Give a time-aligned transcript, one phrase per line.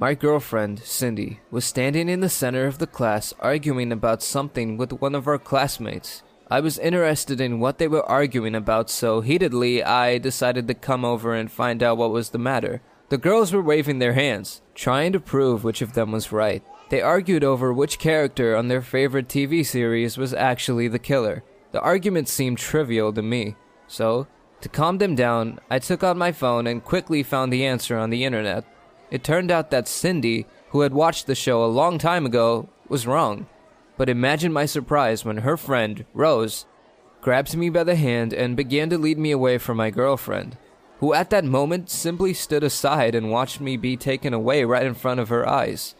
[0.00, 4.92] My girlfriend, Cindy, was standing in the center of the class arguing about something with
[4.92, 6.22] one of our classmates.
[6.48, 11.04] I was interested in what they were arguing about, so heatedly, I decided to come
[11.04, 12.80] over and find out what was the matter.
[13.08, 16.62] The girls were waving their hands, trying to prove which of them was right.
[16.90, 21.42] They argued over which character on their favorite TV series was actually the killer.
[21.72, 23.56] The argument seemed trivial to me,
[23.88, 24.28] so,
[24.60, 28.10] to calm them down, I took out my phone and quickly found the answer on
[28.10, 28.64] the internet.
[29.10, 33.06] It turned out that Cindy, who had watched the show a long time ago, was
[33.06, 33.46] wrong.
[33.96, 36.66] But imagine my surprise when her friend, Rose,
[37.20, 40.56] grabbed me by the hand and began to lead me away from my girlfriend,
[41.00, 44.94] who at that moment simply stood aside and watched me be taken away right in
[44.94, 45.94] front of her eyes.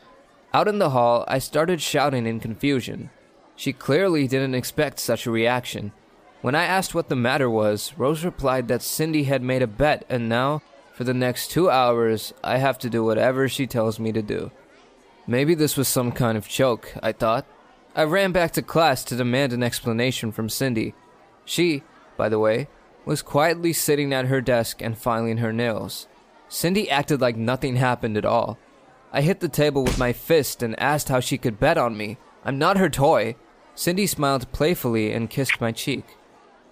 [0.54, 3.10] Out in the hall, I started shouting in confusion.
[3.56, 5.92] She clearly didn't expect such a reaction.
[6.40, 10.04] When I asked what the matter was, Rose replied that Cindy had made a bet
[10.08, 10.62] and now,
[10.98, 14.50] for the next two hours, I have to do whatever she tells me to do.
[15.28, 17.46] Maybe this was some kind of joke, I thought.
[17.94, 20.94] I ran back to class to demand an explanation from Cindy.
[21.44, 21.84] She,
[22.16, 22.66] by the way,
[23.04, 26.08] was quietly sitting at her desk and filing her nails.
[26.48, 28.58] Cindy acted like nothing happened at all.
[29.12, 32.18] I hit the table with my fist and asked how she could bet on me.
[32.44, 33.36] I'm not her toy.
[33.76, 36.16] Cindy smiled playfully and kissed my cheek.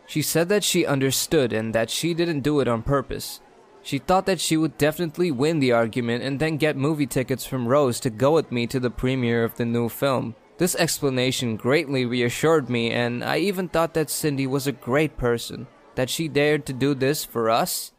[0.04, 3.40] She said that she understood and that she didn't do it on purpose.
[3.86, 7.68] She thought that she would definitely win the argument and then get movie tickets from
[7.68, 10.34] Rose to go with me to the premiere of the new film.
[10.58, 15.68] This explanation greatly reassured me, and I even thought that Cindy was a great person,
[15.94, 17.92] that she dared to do this for us.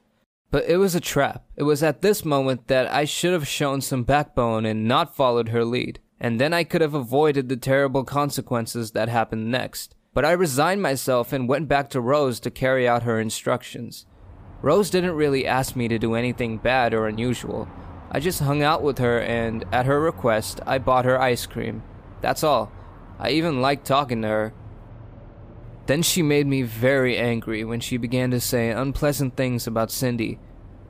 [0.51, 1.45] But it was a trap.
[1.55, 5.47] It was at this moment that I should have shown some backbone and not followed
[5.49, 9.95] her lead, and then I could have avoided the terrible consequences that happened next.
[10.13, 14.05] But I resigned myself and went back to Rose to carry out her instructions.
[14.61, 17.67] Rose didn't really ask me to do anything bad or unusual.
[18.11, 21.83] I just hung out with her, and at her request, I bought her ice cream.
[22.21, 22.71] That's all.
[23.19, 24.53] I even liked talking to her.
[25.87, 30.39] Then she made me very angry when she began to say unpleasant things about Cindy.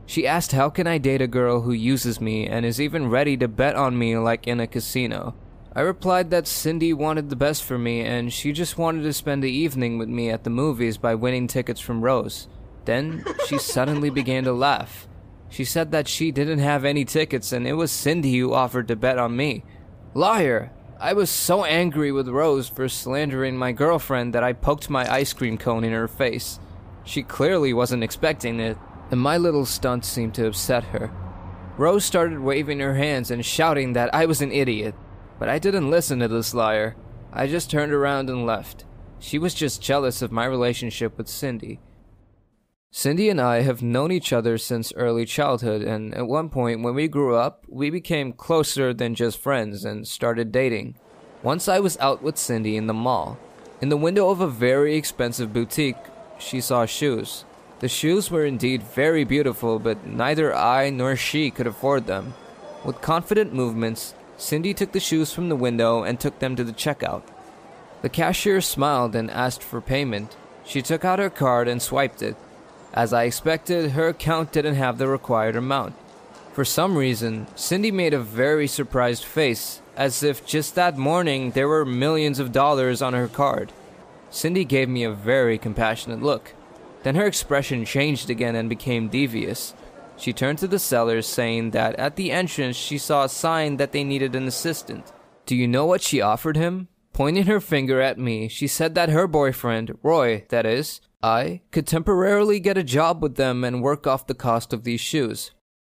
[0.07, 3.35] She asked how can I date a girl who uses me and is even ready
[3.38, 5.35] to bet on me like in a casino.
[5.75, 9.44] I replied that Cindy wanted the best for me and she just wanted to spend
[9.44, 12.47] the evening with me at the movies by winning tickets from Rose.
[12.88, 15.09] Then she suddenly began to laugh.
[15.50, 18.96] She said that she didn't have any tickets and it was Cindy who offered to
[18.96, 19.66] bet on me.
[20.14, 20.72] Liar!
[20.98, 25.34] I was so angry with Rose for slandering my girlfriend that I poked my ice
[25.34, 26.62] cream cone in her face.
[27.03, 28.78] She clearly wasn't expecting it,
[29.12, 31.12] and my little stunt seemed to upset her.
[31.78, 34.95] Rose started waving her hands and shouting that I was an idiot,
[35.40, 36.95] but I didn't listen to this liar.
[37.33, 38.86] I just turned around and left.
[39.19, 41.81] She was just jealous of my relationship with Cindy.
[42.89, 46.95] Cindy and I have known each other since early childhood, and at one point when
[46.95, 50.95] we grew up, we became closer than just friends and started dating.
[51.44, 53.38] Once I was out with Cindy in the mall.
[53.81, 55.98] In the window of a very expensive boutique,
[56.39, 57.45] she saw shoes.
[57.80, 62.33] The shoes were indeed very beautiful, but neither I nor she could afford them.
[62.83, 66.74] With confident movements, Cindy took the shoes from the window and took them to the
[66.74, 67.24] checkout.
[68.01, 70.36] The cashier smiled and asked for payment.
[70.63, 72.36] She took out her card and swiped it.
[72.97, 75.94] As I expected, her account didn't have the required amount.
[76.53, 81.67] For some reason, Cindy made a very surprised face, as if just that morning there
[81.67, 83.71] were millions of dollars on her card.
[84.31, 86.55] Cindy gave me a very compassionate look.
[87.03, 89.75] Then her expression changed again and became devious.
[90.17, 93.91] She turned to the sellers, saying that at the entrance she saw a sign that
[93.91, 95.13] they needed an assistant.
[95.45, 96.88] Do you know what she offered him?
[97.13, 101.88] Pointing her finger at me, she said that her boyfriend, Roy, that is, I, could
[101.88, 105.52] temporarily get a job with them and work off the cost of these shoes.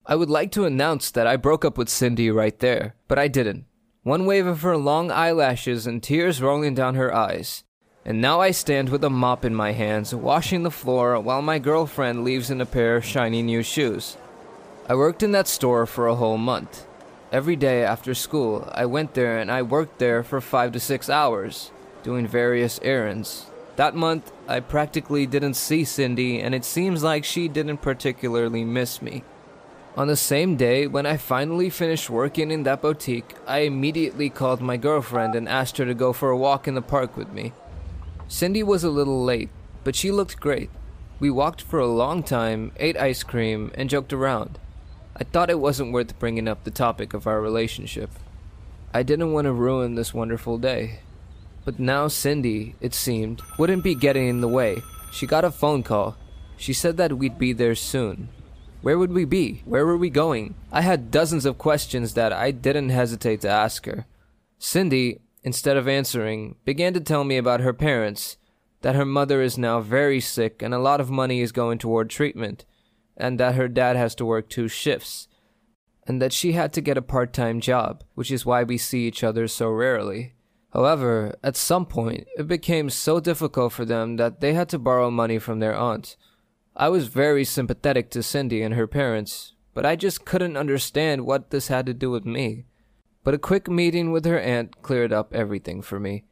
[0.05, 3.27] I would like to announce that I broke up with Cindy right there, but I
[3.27, 3.65] didn't.
[4.03, 7.63] One wave of her long eyelashes and tears rolling down her eyes.
[8.03, 11.59] And now I stand with a mop in my hands, washing the floor while my
[11.59, 14.17] girlfriend leaves in a pair of shiny new shoes.
[14.89, 16.87] I worked in that store for a whole month.
[17.31, 21.11] Every day after school, I went there and I worked there for five to six
[21.11, 21.69] hours,
[22.01, 23.45] doing various errands.
[23.75, 29.01] That month, I practically didn't see Cindy, and it seems like she didn't particularly miss
[29.01, 29.23] me.
[29.95, 34.59] On the same day, when I finally finished working in that boutique, I immediately called
[34.59, 37.53] my girlfriend and asked her to go for a walk in the park with me.
[38.27, 39.49] Cindy was a little late,
[39.85, 40.69] but she looked great.
[41.21, 44.59] We walked for a long time, ate ice cream, and joked around.
[45.15, 48.09] I thought it wasn't worth bringing up the topic of our relationship.
[48.93, 50.99] I didn't want to ruin this wonderful day.
[51.63, 54.81] But now Cindy, it seemed, wouldn't be getting in the way.
[55.11, 56.17] She got a phone call.
[56.57, 58.29] She said that we'd be there soon,
[58.81, 59.61] where would we be?
[59.65, 60.55] Where were we going?
[60.71, 64.07] I had dozens of questions that I didn't hesitate to ask her.
[64.57, 68.37] Cindy, instead of answering, began to tell me about her parents,
[68.81, 72.09] that her mother is now very sick and a lot of money is going toward
[72.09, 72.65] treatment,
[73.15, 75.27] and that her dad has to work two shifts,
[76.07, 79.07] and that she had to get a part time job, which is why we see
[79.07, 80.33] each other so rarely.
[80.73, 85.11] However, at some point, it became so difficult for them that they had to borrow
[85.11, 86.15] money from their aunt
[86.75, 91.49] I was very sympathetic to Cindy and her parents, but I just couldn't understand what
[91.49, 92.65] this had to do with me.
[93.25, 96.23] But a quick meeting with her aunt cleared up everything for me.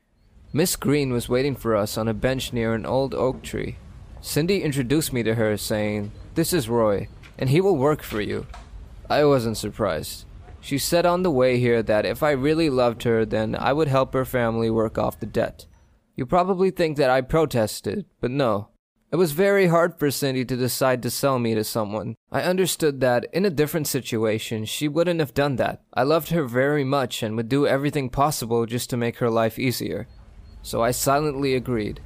[0.54, 3.76] Miss Green was waiting for us on a bench near an old oak tree.
[4.22, 8.48] Cindy introduced me to her, saying, This is Roy, and he will work for you.
[9.10, 10.26] I wasn't surprised.
[10.62, 13.88] She said on the way here that if I really loved her, then I would
[13.88, 15.66] help her family work off the debt.
[16.16, 18.70] You probably think that I protested, but no.
[19.12, 22.16] It was very hard for Cindy to decide to sell me to someone.
[22.32, 25.82] I understood that in a different situation, she wouldn't have done that.
[25.96, 29.58] I loved her very much and would do everything possible just to make her life
[29.58, 30.08] easier.
[30.62, 32.02] So I silently agreed.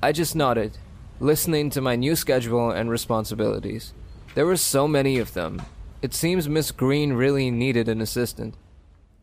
[0.00, 0.78] I just nodded,
[1.18, 3.92] listening to my new schedule and responsibilities.
[4.34, 5.62] There were so many of them.
[6.04, 8.56] It seems Miss Green really needed an assistant.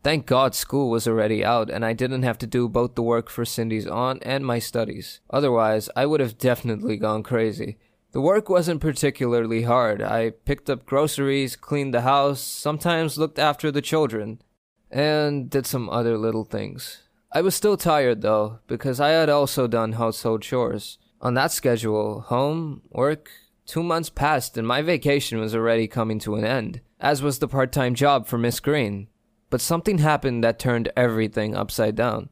[0.01, 3.29] Thank God school was already out and I didn't have to do both the work
[3.29, 5.19] for Cindy's aunt and my studies.
[5.29, 7.77] Otherwise, I would have definitely gone crazy.
[8.13, 10.01] The work wasn't particularly hard.
[10.01, 14.41] I picked up groceries, cleaned the house, sometimes looked after the children,
[14.89, 17.03] and did some other little things.
[17.31, 20.97] I was still tired though, because I had also done household chores.
[21.21, 23.29] On that schedule, home, work,
[23.65, 27.47] two months passed and my vacation was already coming to an end, as was the
[27.47, 29.07] part time job for Miss Green.
[29.49, 32.29] But something happened that turned everything upside down.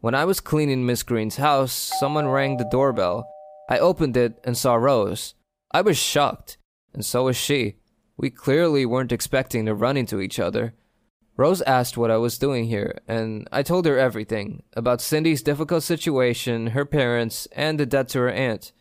[0.00, 3.28] When I was cleaning Miss Green's house, someone rang the doorbell.
[3.68, 5.34] I opened it and saw Rose.
[5.72, 6.58] I was shocked,
[6.92, 7.76] and so was she.
[8.16, 10.74] We clearly weren't expecting to run into each other.
[11.36, 15.82] Rose asked what I was doing here, and I told her everything about Cindy's difficult
[15.82, 18.72] situation, her parents, and the debt to her aunt.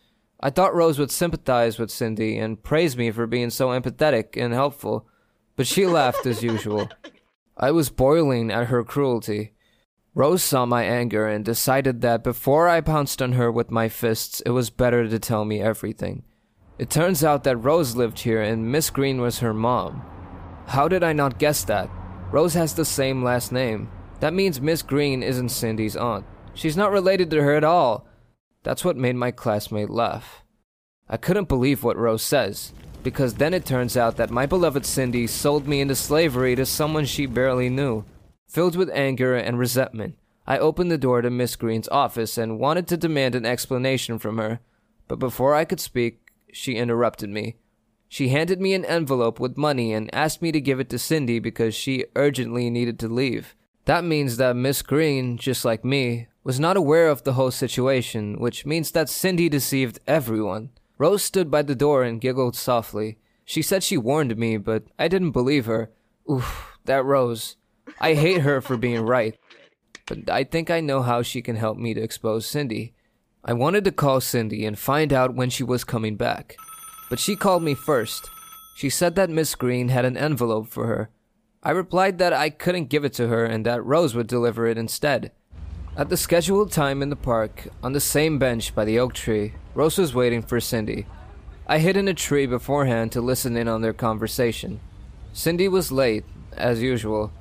[0.41, 4.53] I thought Rose would sympathize with Cindy and praise me for being so empathetic and
[4.53, 5.07] helpful,
[5.55, 6.89] but she laughed as usual.
[7.57, 9.53] I was boiling at her cruelty.
[10.15, 14.41] Rose saw my anger and decided that before I pounced on her with my fists,
[14.45, 16.23] it was better to tell me everything.
[16.77, 20.01] It turns out that Rose lived here and Miss Green was her mom.
[20.67, 21.89] How did I not guess that?
[22.31, 23.89] Rose has the same last name.
[24.21, 26.25] That means Miss Green isn't Cindy's aunt.
[26.53, 28.07] She's not related to her at all.
[28.63, 30.43] That's what made my classmate laugh.
[31.09, 32.73] I couldn't believe what Rose says
[33.03, 37.05] because then it turns out that my beloved Cindy sold me into slavery to someone
[37.05, 38.03] she barely knew.
[38.47, 42.87] Filled with anger and resentment, I opened the door to Miss Green's office and wanted
[42.87, 44.59] to demand an explanation from her,
[45.07, 47.57] but before I could speak, she interrupted me.
[48.07, 51.37] She handed me an envelope with money and asked me to give it to Cindy
[51.37, 53.55] because she urgently needed to leave.
[53.85, 58.39] That means that Miss Green, just like me, was not aware of the whole situation,
[58.39, 60.71] which means that Cindy deceived everyone.
[60.97, 63.19] Rose stood by the door and giggled softly.
[63.45, 65.91] She said she warned me, but I didn't believe her.
[66.27, 67.55] Oof, that Rose.
[68.01, 69.37] I hate her for being right.
[70.07, 72.95] But I think I know how she can help me to expose Cindy.
[73.45, 76.57] I wanted to call Cindy and find out when she was coming back.
[77.11, 78.27] but she called me first.
[78.75, 81.11] She said that Miss Green had an envelope for her.
[81.61, 84.79] I replied that I couldn't give it to her and that Rose would deliver it
[84.79, 85.31] instead.
[85.99, 89.55] At the scheduled time in the park, on the same bench by the oak tree,
[89.75, 91.05] Rose was waiting for Cindy.
[91.67, 94.79] I hid in a tree beforehand to listen in on their conversation.
[95.33, 97.33] Cindy was late, as usual.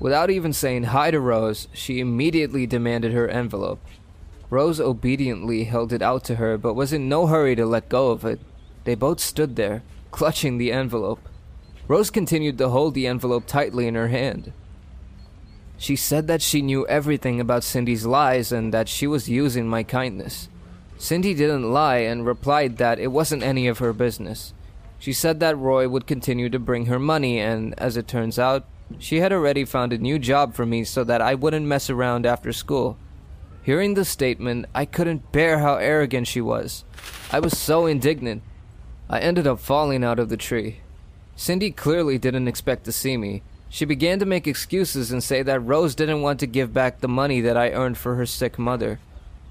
[0.00, 3.84] Without even saying hi to Rose, she immediately demanded her envelope.
[4.48, 8.12] Rose obediently held it out to her, but was in no hurry to let go
[8.12, 8.40] of it.
[8.84, 11.28] They both stood there, clutching the envelope.
[11.86, 14.54] Rose continued to hold the envelope tightly in her hand.
[15.78, 19.82] She said that she knew everything about Cindy's lies and that she was using my
[19.82, 20.48] kindness.
[20.98, 24.54] Cindy didn't lie and replied that it wasn't any of her business.
[24.98, 28.64] She said that Roy would continue to bring her money, and as it turns out,
[28.98, 32.24] she had already found a new job for me so that I wouldn't mess around
[32.24, 32.96] after school.
[33.62, 36.84] Hearing the statement, I couldn't bear how arrogant she was.
[37.30, 38.42] I was so indignant.
[39.10, 40.80] I ended up falling out of the tree.
[41.34, 43.42] Cindy clearly didn't expect to see me.
[43.68, 47.08] She began to make excuses and say that Rose didn't want to give back the
[47.08, 49.00] money that I earned for her sick mother.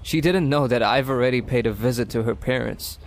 [0.02, 2.98] She didn't know that I've already paid a visit to her parents.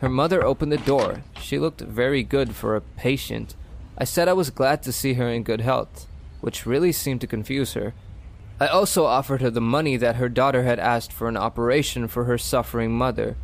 [0.00, 1.22] Her mother opened the door.
[1.40, 3.56] She looked very good for a patient.
[3.96, 6.06] I said I was glad to see her in good health,
[6.40, 7.94] which really seemed to confuse her.
[8.60, 12.24] I also offered her the money that her daughter had asked for an operation for
[12.24, 13.36] her suffering mother.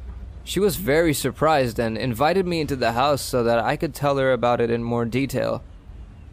[0.44, 4.18] She was very surprised and invited me into the house so that I could tell
[4.18, 5.62] her about it in more detail.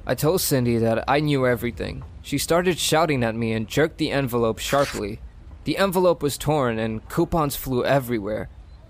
[0.05, 2.03] I told Cindy that I knew everything.
[2.23, 5.19] She started shouting at me and jerked the envelope sharply.
[5.63, 8.49] The envelope was torn and coupons flew everywhere.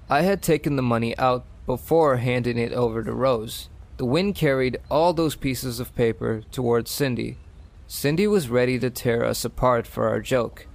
[0.10, 3.70] I had taken the money out before handing it over to Rose.
[3.98, 7.38] The wind carried all those pieces of paper towards Cindy.
[7.88, 10.66] Cindy was ready to tear us apart for our joke.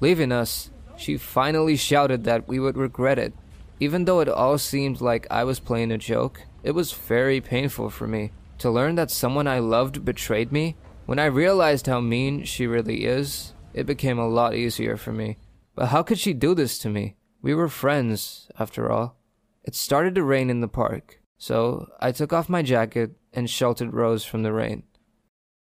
[0.00, 3.34] Leaving us, she finally shouted that we would regret it.
[3.80, 7.90] Even though it all seemed like I was playing a joke, it was very painful
[7.90, 8.32] for me.
[8.58, 13.04] To learn that someone I loved betrayed me, when I realized how mean she really
[13.04, 15.38] is, it became a lot easier for me.
[15.74, 17.16] But how could she do this to me?
[17.42, 19.16] We were friends, after all.
[19.64, 23.92] It started to rain in the park, so I took off my jacket and sheltered
[23.92, 24.84] Rose from the rain.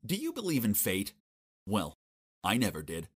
[0.06, 1.14] Do you believe in fate?
[1.66, 1.94] Well,
[2.44, 3.10] I never did.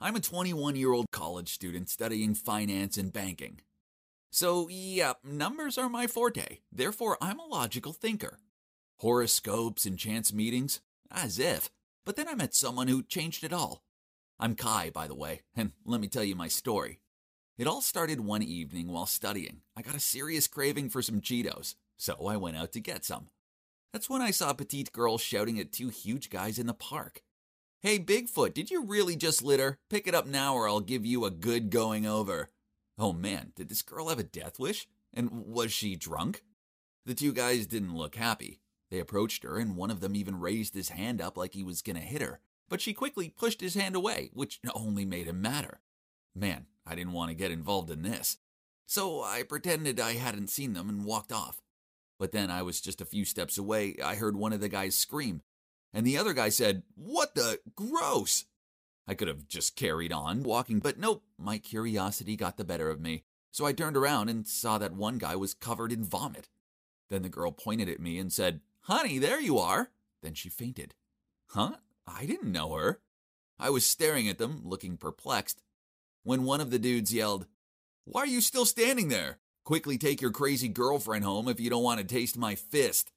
[0.00, 3.60] I'm a 21 year old college student studying finance and banking.
[4.32, 6.58] So, yeah, numbers are my forte.
[6.72, 8.38] Therefore, I'm a logical thinker.
[9.02, 10.80] Horoscopes and chance meetings?
[11.10, 11.70] As if.
[12.06, 13.82] But then I met someone who changed it all.
[14.38, 17.00] I'm Kai, by the way, and let me tell you my story.
[17.58, 19.62] It all started one evening while studying.
[19.76, 23.26] I got a serious craving for some Cheetos, so I went out to get some.
[23.92, 27.22] That's when I saw a petite girl shouting at two huge guys in the park.
[27.80, 29.80] Hey, Bigfoot, did you really just litter?
[29.90, 32.50] Pick it up now or I'll give you a good going over.
[32.96, 34.86] Oh man, did this girl have a death wish?
[35.12, 36.44] And was she drunk?
[37.04, 38.60] The two guys didn't look happy.
[38.92, 41.80] They approached her, and one of them even raised his hand up like he was
[41.80, 45.40] going to hit her, but she quickly pushed his hand away, which only made him
[45.40, 45.80] madder.
[46.34, 48.36] Man, I didn't want to get involved in this.
[48.84, 51.62] So I pretended I hadn't seen them and walked off.
[52.18, 53.96] But then I was just a few steps away.
[54.04, 55.40] I heard one of the guys scream,
[55.94, 57.60] and the other guy said, What the?
[57.74, 58.44] Gross!
[59.08, 63.00] I could have just carried on walking, but nope, my curiosity got the better of
[63.00, 63.24] me.
[63.52, 66.50] So I turned around and saw that one guy was covered in vomit.
[67.08, 69.90] Then the girl pointed at me and said, Honey, there you are.
[70.22, 70.94] Then she fainted.
[71.50, 71.76] Huh?
[72.06, 73.00] I didn't know her.
[73.58, 75.62] I was staring at them, looking perplexed,
[76.24, 77.46] when one of the dudes yelled,
[78.04, 79.38] Why are you still standing there?
[79.64, 83.12] Quickly take your crazy girlfriend home if you don't want to taste my fist.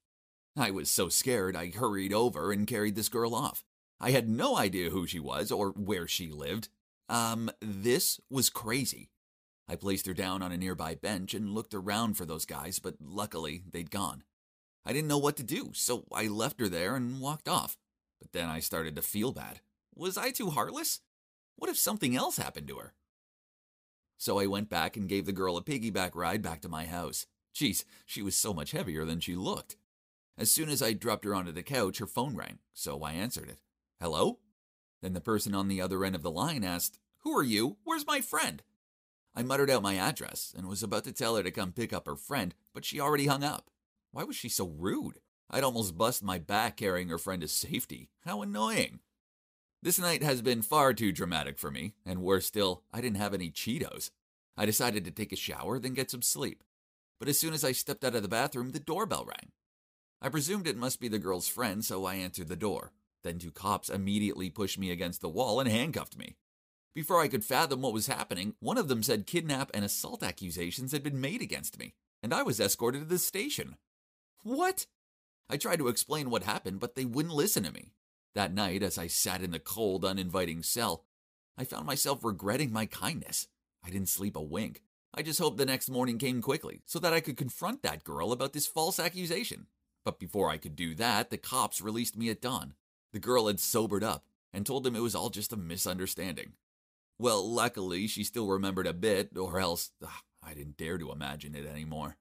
[0.55, 3.63] I was so scared I hurried over and carried this girl off.
[3.99, 6.69] I had no idea who she was or where she lived.
[7.09, 9.09] Um, this was crazy.
[9.67, 12.95] I placed her down on a nearby bench and looked around for those guys, but
[13.01, 14.23] luckily they'd gone.
[14.85, 17.77] I didn't know what to do, so I left her there and walked off.
[18.21, 19.59] But then I started to feel bad.
[19.95, 20.99] Was I too heartless?
[21.55, 22.93] What if something else happened to her?
[24.17, 27.25] So I went back and gave the girl a piggyback ride back to my house.
[27.53, 29.75] Geez, she was so much heavier than she looked.
[30.37, 33.49] As soon as I dropped her onto the couch, her phone rang, so I answered
[33.49, 33.61] it.
[34.01, 34.39] Hello?
[35.01, 37.77] Then the person on the other end of the line asked, Who are you?
[37.83, 38.61] Where's my friend?
[39.33, 42.05] I muttered out my address and was about to tell her to come pick up
[42.05, 43.69] her friend, but she already hung up.
[44.15, 45.19] Why was she so rude?
[45.51, 48.11] I'd almost bust my back carrying her friend to safety.
[48.23, 49.01] How annoying.
[49.83, 53.33] This night has been far too dramatic for me, and worse still, I didn't have
[53.33, 54.11] any Cheetos.
[54.55, 56.63] I decided to take a shower, then get some sleep.
[57.19, 59.51] But as soon as I stepped out of the bathroom, the doorbell rang.
[60.21, 62.93] I presumed it must be the girl's friend, so I answered the door.
[63.25, 66.37] Then two cops immediately pushed me against the wall and handcuffed me.
[66.93, 70.93] Before I could fathom what was happening, one of them said kidnap and assault accusations
[70.93, 71.95] had been made against me
[72.25, 73.75] and I was escorted to the station.
[74.45, 74.85] What?
[75.49, 77.93] I tried to explain what happened, but they wouldn't listen to me.
[78.35, 81.03] That night, as I sat in the cold, uninviting cell,
[81.57, 83.47] I found myself regretting my kindness.
[83.83, 84.83] I didn't sleep a wink.
[85.15, 88.31] I just hoped the next morning came quickly so that I could confront that girl
[88.31, 89.65] about this false accusation.
[90.03, 92.75] But before I could do that, the cops released me at dawn.
[93.13, 96.53] The girl had sobered up and told them it was all just a misunderstanding.
[97.17, 100.11] Well, luckily, she still remembered a bit, or else ugh,
[100.43, 102.17] I didn't dare to imagine it anymore.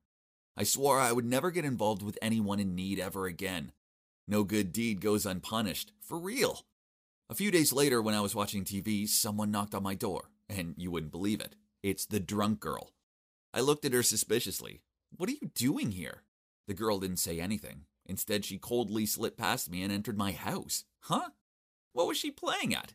[0.56, 3.72] I swore I would never get involved with anyone in need ever again.
[4.28, 6.64] No good deed goes unpunished, for real.
[7.28, 10.74] A few days later, when I was watching TV, someone knocked on my door, and
[10.76, 11.56] you wouldn't believe it.
[11.82, 12.92] It's the drunk girl.
[13.52, 14.82] I looked at her suspiciously.
[15.16, 16.22] What are you doing here?
[16.66, 17.82] The girl didn't say anything.
[18.06, 20.84] Instead, she coldly slipped past me and entered my house.
[21.00, 21.30] Huh?
[21.92, 22.94] What was she playing at?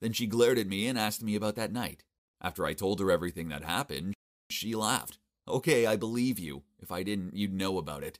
[0.00, 2.04] Then she glared at me and asked me about that night.
[2.40, 4.14] After I told her everything that happened,
[4.50, 5.18] she laughed.
[5.48, 6.62] Okay, I believe you.
[6.78, 8.18] If I didn't, you'd know about it.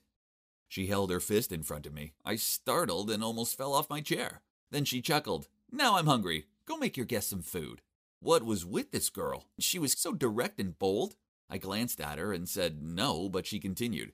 [0.67, 2.13] She held her fist in front of me.
[2.25, 4.41] I startled and almost fell off my chair.
[4.71, 5.47] Then she chuckled.
[5.71, 6.45] Now I'm hungry.
[6.65, 7.81] Go make your guest some food.
[8.19, 9.45] What was with this girl?
[9.59, 11.15] She was so direct and bold.
[11.49, 14.13] I glanced at her and said no, but she continued.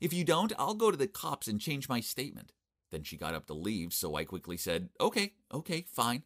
[0.00, 2.52] If you don't, I'll go to the cops and change my statement.
[2.90, 6.24] Then she got up to leave, so I quickly said, Okay, okay, fine.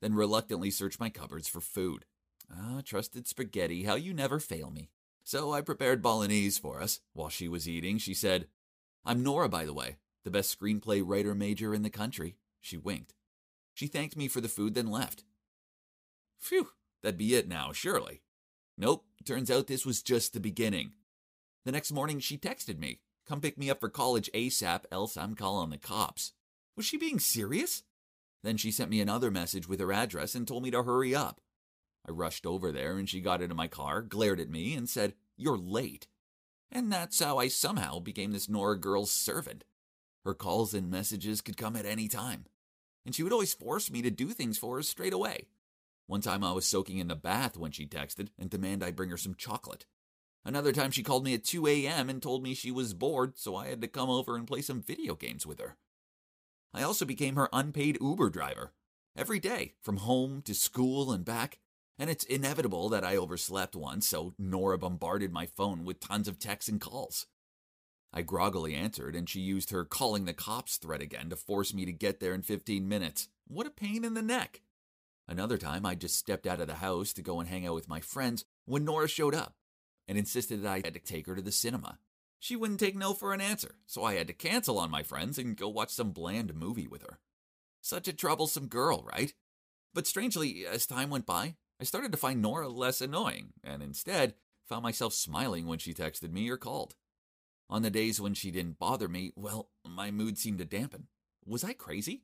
[0.00, 2.04] Then reluctantly searched my cupboards for food.
[2.50, 4.90] Ah, trusted spaghetti, how you never fail me.
[5.24, 7.00] So I prepared bolognese for us.
[7.12, 8.48] While she was eating, she said,
[9.04, 12.36] I'm Nora, by the way, the best screenplay writer major in the country.
[12.60, 13.14] She winked.
[13.74, 15.24] She thanked me for the food, then left.
[16.38, 16.68] Phew,
[17.02, 18.22] that'd be it now, surely.
[18.76, 20.92] Nope, turns out this was just the beginning.
[21.64, 25.34] The next morning, she texted me, Come pick me up for college ASAP, else I'm
[25.34, 26.32] calling the cops.
[26.76, 27.84] Was she being serious?
[28.42, 31.40] Then she sent me another message with her address and told me to hurry up.
[32.06, 35.14] I rushed over there and she got into my car, glared at me, and said,
[35.36, 36.08] You're late.
[36.70, 39.64] And that's how I somehow became this Nora girl's servant.
[40.24, 42.46] Her calls and messages could come at any time,
[43.04, 45.48] and she would always force me to do things for her straight away.
[46.06, 49.10] One time I was soaking in the bath when she texted and demanded I bring
[49.10, 49.86] her some chocolate.
[50.44, 52.10] Another time she called me at 2 a.m.
[52.10, 54.82] and told me she was bored, so I had to come over and play some
[54.82, 55.76] video games with her.
[56.74, 58.72] I also became her unpaid Uber driver.
[59.16, 61.58] Every day, from home to school and back,
[61.98, 66.38] and it's inevitable that I overslept once, so Nora bombarded my phone with tons of
[66.38, 67.26] texts and calls.
[68.12, 71.84] I groggily answered, and she used her calling the cops threat again to force me
[71.86, 73.28] to get there in 15 minutes.
[73.48, 74.60] What a pain in the neck.
[75.26, 77.88] Another time, I just stepped out of the house to go and hang out with
[77.88, 79.54] my friends when Nora showed up
[80.06, 81.98] and insisted that I had to take her to the cinema.
[82.38, 85.38] She wouldn't take no for an answer, so I had to cancel on my friends
[85.38, 87.20] and go watch some bland movie with her.
[87.80, 89.32] Such a troublesome girl, right?
[89.94, 94.34] But strangely, as time went by, I started to find Nora less annoying, and instead
[94.68, 96.94] found myself smiling when she texted me or called.
[97.68, 101.08] On the days when she didn't bother me, well, my mood seemed to dampen.
[101.44, 102.22] Was I crazy?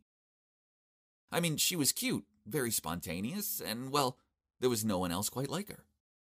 [1.33, 4.17] I mean, she was cute, very spontaneous, and well,
[4.61, 5.87] there was no one else quite like her.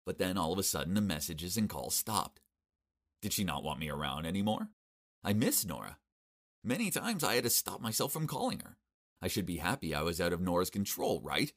[0.05, 2.41] But then all of a sudden the messages and calls stopped.
[3.23, 4.69] Did she not want me around anymore?
[5.23, 5.97] I miss Nora.
[6.63, 8.77] Many times I had to stop myself from calling her.
[9.19, 11.51] I should be happy I was out of Nora's control, right?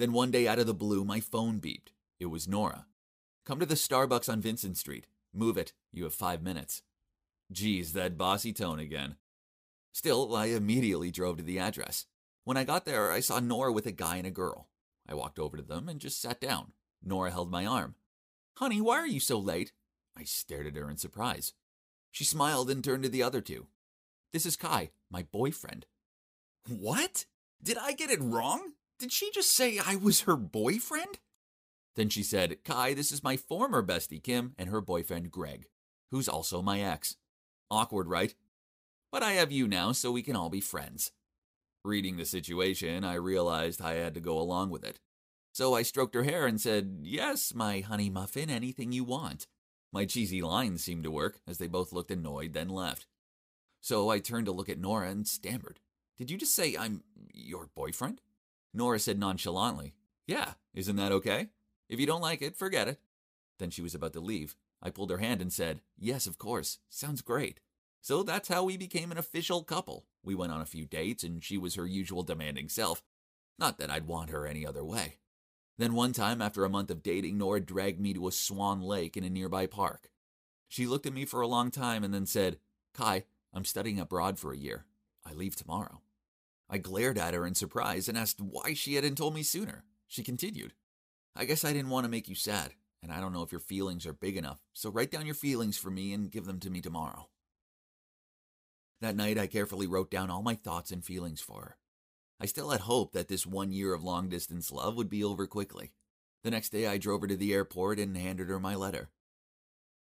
[0.00, 1.88] Then one day out of the blue, my phone beeped.
[2.18, 2.86] It was Nora.
[3.44, 5.06] Come to the Starbucks on Vincent Street.
[5.34, 5.74] Move it.
[5.92, 6.80] You have five minutes.
[7.52, 9.16] Geez, that bossy tone again.
[9.92, 12.06] Still, I immediately drove to the address.
[12.44, 14.68] When I got there, I saw Nora with a guy and a girl.
[15.06, 16.72] I walked over to them and just sat down.
[17.04, 17.94] Nora held my arm.
[18.56, 19.72] Honey, why are you so late?
[20.16, 21.52] I stared at her in surprise.
[22.10, 23.66] She smiled and turned to the other two.
[24.32, 25.84] This is Kai, my boyfriend.
[26.66, 27.26] What?
[27.62, 28.72] Did I get it wrong?
[29.00, 31.20] Did she just say I was her boyfriend?
[31.96, 35.68] Then she said, Kai, this is my former bestie Kim and her boyfriend Greg,
[36.10, 37.16] who's also my ex.
[37.70, 38.34] Awkward, right?
[39.10, 41.12] But I have you now, so we can all be friends.
[41.82, 45.00] Reading the situation, I realized I had to go along with it.
[45.50, 49.46] So I stroked her hair and said, Yes, my honey muffin, anything you want.
[49.94, 53.06] My cheesy lines seemed to work, as they both looked annoyed, then left.
[53.80, 55.80] So I turned to look at Nora and stammered,
[56.18, 58.20] Did you just say I'm your boyfriend?
[58.72, 59.94] Nora said nonchalantly,
[60.26, 61.48] Yeah, isn't that okay?
[61.88, 63.00] If you don't like it, forget it.
[63.58, 64.56] Then she was about to leave.
[64.82, 66.78] I pulled her hand and said, Yes, of course.
[66.88, 67.60] Sounds great.
[68.00, 70.06] So that's how we became an official couple.
[70.22, 73.02] We went on a few dates, and she was her usual demanding self.
[73.58, 75.18] Not that I'd want her any other way.
[75.76, 79.16] Then one time, after a month of dating, Nora dragged me to a swan lake
[79.16, 80.10] in a nearby park.
[80.68, 82.58] She looked at me for a long time and then said,
[82.94, 84.84] Kai, I'm studying abroad for a year.
[85.26, 86.00] I leave tomorrow.
[86.72, 89.82] I glared at her in surprise and asked why she hadn't told me sooner.
[90.06, 90.72] She continued,
[91.34, 92.74] I guess I didn't want to make you sad.
[93.02, 95.78] and I don't know if your feelings are big enough, so write down your feelings
[95.78, 97.28] for me and give them to me tomorrow.
[99.00, 101.76] That night, I carefully wrote down all my thoughts and feelings for her.
[102.38, 105.46] I still had hope that this one year of long distance love would be over
[105.46, 105.92] quickly.
[106.44, 109.08] The next day, I drove her to the airport and handed her my letter.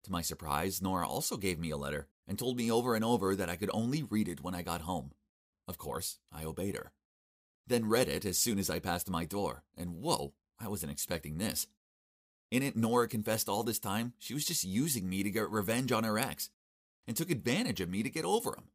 [0.06, 3.36] To my surprise, Nora also gave me a letter and told me over and over
[3.36, 5.12] that I could only read it when I got home.
[5.72, 6.92] Of course, I obeyed her.
[7.66, 11.38] Then read it as soon as I passed my door, and whoa, I wasn't expecting
[11.38, 11.66] this.
[12.52, 15.94] In it, Nora confessed all this time she was just using me to get revenge
[15.94, 16.50] on her ex
[17.08, 18.66] and took advantage of me to get over him.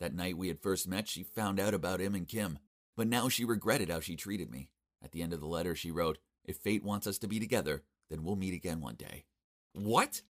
[0.00, 2.58] That night we had first met, she found out about him and Kim,
[2.96, 4.68] but now she regretted how she treated me.
[5.00, 7.84] At the end of the letter, she wrote, If fate wants us to be together,
[8.10, 9.26] then we'll meet again one day.
[9.74, 10.22] What?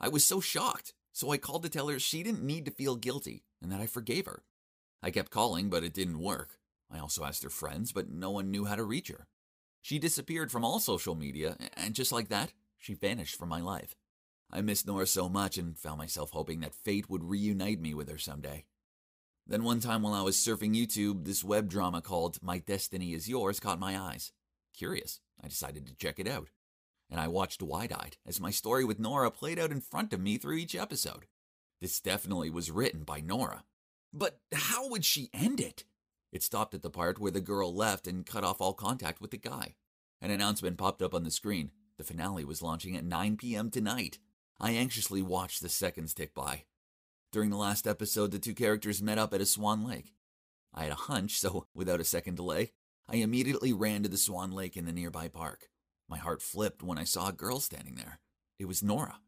[0.00, 2.96] I was so shocked, so I called to tell her she didn't need to feel
[2.96, 4.42] guilty and that I forgave her.
[5.02, 6.58] I kept calling, but it didn't work.
[6.90, 9.26] I also asked her friends, but no one knew how to reach her.
[9.80, 13.94] She disappeared from all social media, and just like that, she vanished from my life.
[14.50, 18.08] I missed Nora so much and found myself hoping that fate would reunite me with
[18.10, 18.64] her someday.
[19.46, 23.28] Then one time while I was surfing YouTube, this web drama called My Destiny Is
[23.28, 24.32] Yours caught my eyes.
[24.76, 26.48] Curious, I decided to check it out.
[27.08, 30.20] And I watched wide eyed as my story with Nora played out in front of
[30.20, 31.26] me through each episode.
[31.80, 33.64] This definitely was written by Nora.
[34.12, 35.84] But how would she end it?
[36.32, 39.30] It stopped at the part where the girl left and cut off all contact with
[39.30, 39.74] the guy.
[40.20, 41.70] An announcement popped up on the screen.
[41.96, 43.70] The finale was launching at 9 p.m.
[43.70, 44.18] tonight.
[44.58, 46.64] I anxiously watched the seconds tick by.
[47.32, 50.14] During the last episode, the two characters met up at a Swan Lake.
[50.74, 52.72] I had a hunch, so without a second delay,
[53.08, 55.68] I immediately ran to the Swan Lake in the nearby park.
[56.08, 58.20] My heart flipped when I saw a girl standing there.
[58.58, 59.20] It was Nora.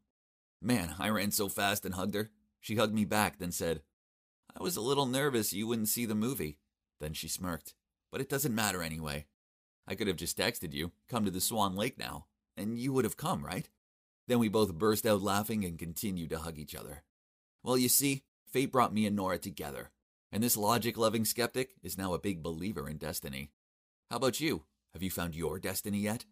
[0.60, 2.30] Man, I ran so fast and hugged her.
[2.60, 3.82] She hugged me back, then said,
[4.58, 6.58] I was a little nervous you wouldn't see the movie.
[7.00, 7.74] Then she smirked.
[8.10, 9.26] But it doesn't matter anyway.
[9.86, 13.04] I could have just texted you, come to the Swan Lake now, and you would
[13.04, 13.68] have come, right?
[14.28, 17.02] Then we both burst out laughing and continued to hug each other.
[17.62, 19.90] Well, you see, fate brought me and Nora together,
[20.30, 23.50] and this logic loving skeptic is now a big believer in destiny.
[24.10, 24.64] How about you?
[24.92, 26.24] Have you found your destiny yet?